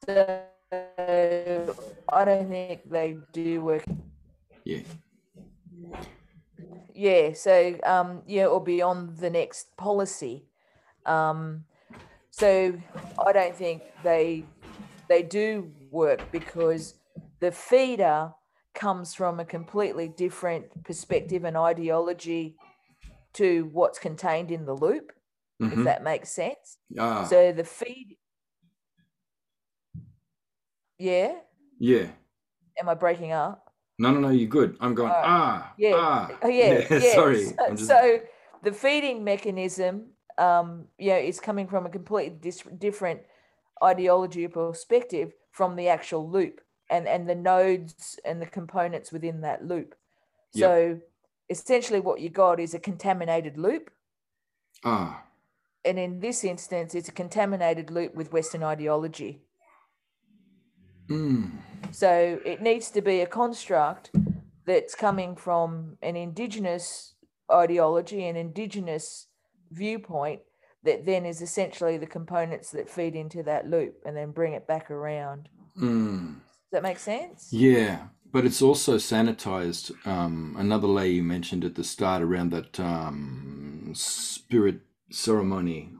[0.06, 0.38] So
[2.08, 3.84] I don't think they do work.
[4.64, 4.80] Yeah.
[6.94, 10.44] Yeah, so um, yeah, or beyond the next policy.
[11.06, 11.64] Um,
[12.30, 12.74] so
[13.26, 14.44] I don't think they
[15.08, 16.94] they do work because
[17.40, 18.32] the feeder
[18.74, 22.56] comes from a completely different perspective and ideology
[23.34, 25.12] to what's contained in the loop,
[25.60, 25.84] if mhm.
[25.84, 26.78] that makes sense.
[26.98, 28.16] Ah, So the feed,
[30.98, 31.32] yeah,
[31.78, 32.06] yeah.
[32.78, 33.72] am I breaking up?
[33.98, 34.28] No, no, no.
[34.30, 34.76] You're good.
[34.80, 35.10] I'm going.
[35.10, 35.28] Alright.
[35.28, 35.92] Ah, Yeah.
[35.94, 36.30] ah.
[36.42, 37.14] Oh, yeah, yeah.
[37.14, 37.44] Sorry.
[37.44, 38.20] So, just- so
[38.62, 43.20] the feeding mechanism, um, you know, is coming from a completely dis- different
[43.84, 46.60] ideology or perspective from the actual loop
[46.90, 49.94] and and the nodes and the components within that loop.
[50.52, 50.68] Yep.
[50.68, 51.00] So
[51.48, 53.90] essentially, what you got is a contaminated loop,
[54.84, 55.22] ah,
[55.84, 59.42] and in this instance, it's a contaminated loop with Western ideology.
[61.08, 61.50] mm,
[61.92, 64.10] So it needs to be a construct
[64.66, 67.14] that's coming from an indigenous
[67.50, 69.28] ideology, an indigenous
[69.70, 70.42] viewpoint
[70.82, 74.66] that then is essentially the components that feed into that loop and then bring it
[74.66, 75.48] back around.
[75.78, 76.36] mm.
[76.70, 77.48] Does that make sense?
[77.50, 79.90] Yeah, but it's also sanitized.
[80.06, 85.90] Um, another layer you mentioned at the start around that um, spirit ceremony,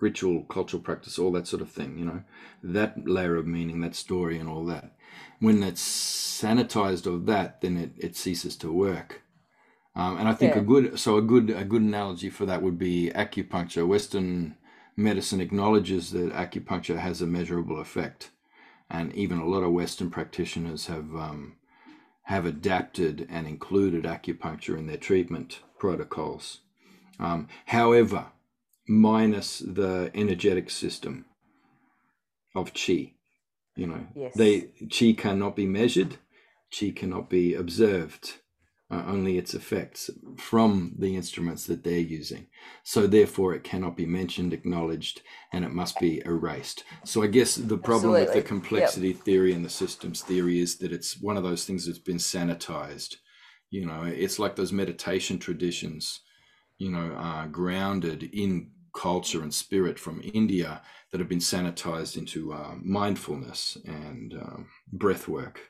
[0.00, 1.98] ritual, cultural practice, all that sort of thing.
[1.98, 2.22] You know,
[2.62, 4.96] that layer of meaning, that story, and all that.
[5.40, 9.20] When it's sanitized of that, then it, it ceases to work.
[9.94, 12.78] Um, and I think a good so a good a good analogy for that would
[12.78, 13.86] be acupuncture.
[13.86, 14.56] Western
[14.96, 18.30] medicine acknowledges that acupuncture has a measurable effect
[18.90, 21.56] and even a lot of Western practitioners have um,
[22.24, 26.60] have adapted and included acupuncture in their treatment protocols.
[27.20, 28.26] Um, however,
[28.88, 31.26] minus the energetic system
[32.54, 33.12] of chi,
[33.76, 34.34] you know, Yes.
[34.34, 36.16] they chi cannot be measured,
[36.76, 38.38] chi cannot be observed,
[38.90, 42.46] uh, only its effects from the instruments that they're using.
[42.84, 45.22] So therefore, it cannot be mentioned, acknowledged,
[45.52, 46.84] and it must be erased.
[47.04, 48.26] So I guess the problem with Absolutely.
[48.28, 48.46] the Yep.
[48.46, 52.18] complexity theory and the systems theory is that it's one of those things that's been
[52.18, 53.16] sanitized.
[53.70, 56.20] You know, it's like those meditation traditions,
[56.78, 62.52] you know, uh, grounded in culture and spirit from India that have been sanitized into
[62.52, 65.60] uh, mindfulness and um, breath work.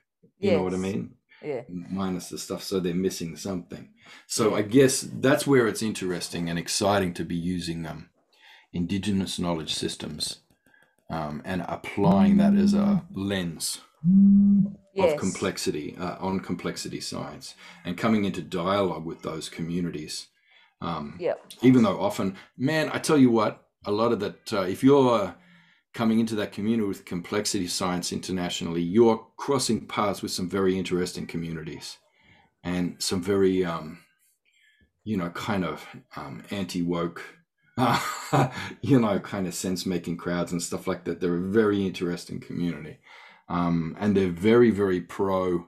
[0.41, 1.16] You know what I mean?
[1.43, 1.63] Yeah.
[1.69, 3.91] minus the stuff so they're missing something
[4.27, 4.57] so Yeah.
[4.57, 8.09] i guess that's where it's interesting and exciting to be using um,
[8.73, 10.41] indigenous knowledge systems
[11.11, 13.81] um, and applying that as a lens
[14.95, 15.13] Yes.
[15.13, 20.29] of complexity uh, on complexity science and coming into dialogue with those communities
[20.81, 21.39] um, Yep.
[21.63, 25.35] even though often man i tell you what a lot of that uh, if you're
[25.97, 31.27] coming into that community with complexity science internationally you're crossing paths with some very interesting
[31.27, 31.97] communities
[32.63, 34.01] and some very um,
[35.05, 35.87] you know kind of
[36.17, 37.23] um, anti-woke
[38.83, 41.21] you know kind of sense making crowds and stuff like that.
[41.21, 42.99] They're a very interesting community.
[43.49, 45.67] Um, and they're very very pro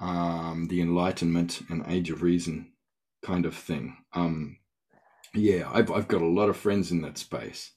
[0.00, 2.72] um, the enlightenment and age of reason
[3.22, 3.98] kind of thing.
[4.14, 4.58] Um,
[5.34, 7.72] yeah I've, I've got a lot of friends in that space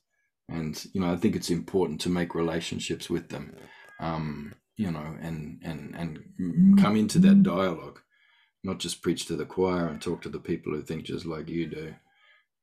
[0.52, 3.56] and you know i think it's important to make relationships with them
[4.00, 8.00] um, you know and and and come into that dialogue
[8.64, 11.48] not just preach to the choir and talk to the people who think just like
[11.50, 11.94] you do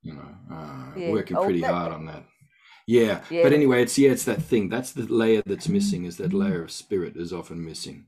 [0.03, 1.11] you know uh, Yeah.
[1.11, 2.25] working Oh, pretty that- hard on that
[2.91, 3.43] yeah, Yeah.
[3.43, 6.63] but anyway it's yeah it's that thing that's the layer that's missing is that layer
[6.63, 8.07] of spirit is often missing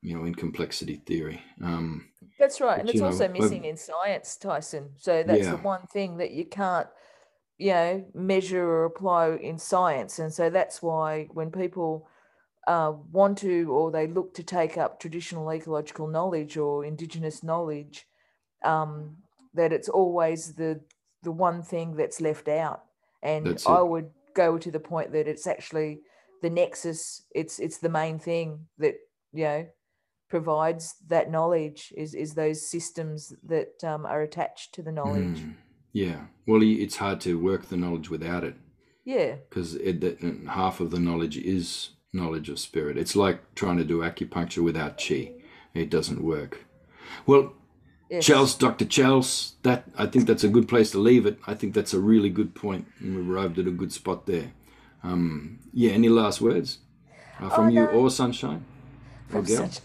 [0.00, 2.08] you know in complexity theory um
[2.38, 2.76] That's right.
[2.76, 4.84] But, And it's know, also missing in science, Tyson.
[4.96, 5.56] So that's Yeah.
[5.56, 6.88] the one thing that you can't,
[7.62, 10.18] you know, measure or apply in science.
[10.18, 12.08] And so that's why when people
[12.66, 18.08] uh, want to or they look to take up traditional ecological knowledge or indigenous knowledge,
[18.64, 19.18] um,
[19.54, 20.80] that it's always the
[21.22, 22.82] the one thing that's left out.
[23.22, 23.86] And That's I it.
[23.86, 26.00] would go to the point that it's actually
[26.42, 27.22] the nexus.
[27.32, 28.94] It's it's the main thing that
[29.32, 29.66] you know
[30.28, 35.38] provides that knowledge is is those systems that um, are attached to the knowledge.
[35.38, 35.54] Mm,
[35.92, 36.26] yeah.
[36.46, 38.56] Well, it's hard to work the knowledge without it
[39.04, 39.78] Yeah, because
[40.48, 42.98] half of the knowledge is knowledge of spirit.
[42.98, 45.32] It's like trying to do acupuncture without chi.
[45.74, 46.66] It doesn't work.
[47.26, 47.54] Well,
[48.10, 48.26] yes.
[48.26, 48.84] Chels, Dr.
[48.84, 51.38] Chels, that I think that's a good place to leave it.
[51.46, 54.52] I think that's a really good point, and we've arrived at a good spot there.
[55.02, 56.78] Um, yeah, any last words
[57.40, 58.64] uh, from Oh, you or Sunshine
[59.28, 59.80] From such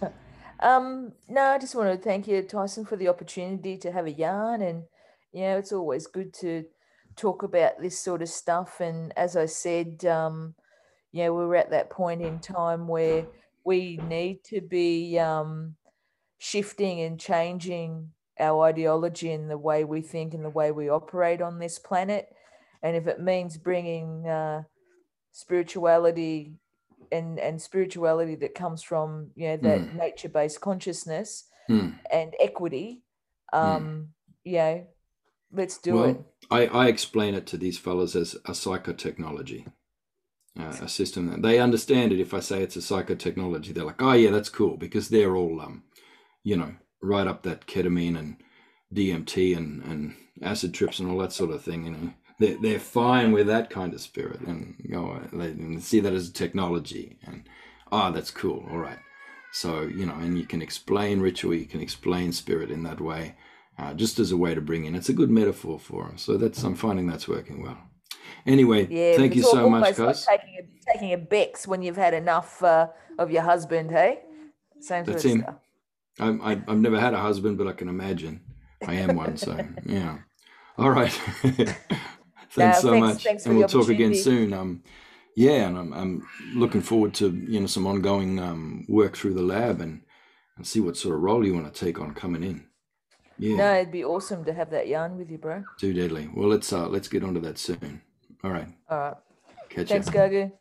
[0.60, 4.12] um, no, I just want to thank you, Tyson, for the opportunity to have a
[4.12, 4.62] yarn.
[4.62, 4.84] And,
[5.38, 6.65] you know, it's always good to
[7.15, 8.79] talk about this sort of stuff.
[8.79, 10.55] And as I said, um,
[11.11, 13.27] you know, we're at that point in time where
[13.63, 15.75] we need to be um,
[16.39, 21.41] shifting and changing our ideology and the way we think and the way we operate
[21.41, 22.33] on this planet.
[22.81, 24.63] And if it means bringing uh,
[25.31, 26.53] spirituality
[27.11, 31.89] and and spirituality that comes from you know that nature based consciousness Hmm.
[32.11, 33.03] and equity
[33.53, 34.09] um
[34.45, 34.88] you know
[35.51, 39.67] let's do it I, I explain it to these fellas as a psychotechnology,
[40.57, 42.19] uh, a system that they understand it.
[42.19, 45.59] If I say it's a psychotechnology, they're like, oh, yeah, that's cool because they're all,
[45.59, 45.83] um,
[46.43, 48.37] you know, right up that ketamine and
[48.93, 51.85] DMT and, and acid trips and all that sort of thing.
[51.85, 55.83] You know, they're, they're fine with that kind of spirit and you know, they and
[55.83, 57.43] see that as a technology and,
[57.91, 58.65] ah, that's cool.
[58.71, 58.99] All right.
[59.51, 63.35] So, you know, and you can explain ritual, you can explain spirit in that way
[63.78, 64.95] uh, just as a way to bring in.
[64.95, 66.17] It's a good metaphor for them.
[66.17, 67.78] So that's I'm finding that's working well.
[68.45, 70.25] Anyway, yeah thank you so much, almost like guys.
[70.25, 72.88] taking a, taking a bex when you've had enough uh,
[73.19, 74.21] of your husband hey
[74.80, 75.45] same That's him.
[76.19, 78.41] I'm, I, I've never had a husband, but I can imagine
[78.88, 79.38] I am one.
[79.38, 80.19] So yeah.
[80.78, 81.11] All right.
[81.41, 84.53] thanks so thanks- much, thanks and we'll talk again soon.
[84.53, 84.84] Um,
[85.36, 89.43] yeah, and I'm, I'm looking forward to you know some ongoing um, work through the
[89.43, 90.01] lab and
[90.55, 92.66] and see what sort of role you want to take on coming in.
[93.39, 96.29] Yeah, no it'd be awesome to have that yarn with you bro too deadly.
[96.33, 98.01] Well, let's uh, let's get onto that soon.
[98.43, 99.17] All right, all right
[99.69, 99.85] catch you.
[99.85, 100.13] thanks you.
[100.13, 100.51] Gagu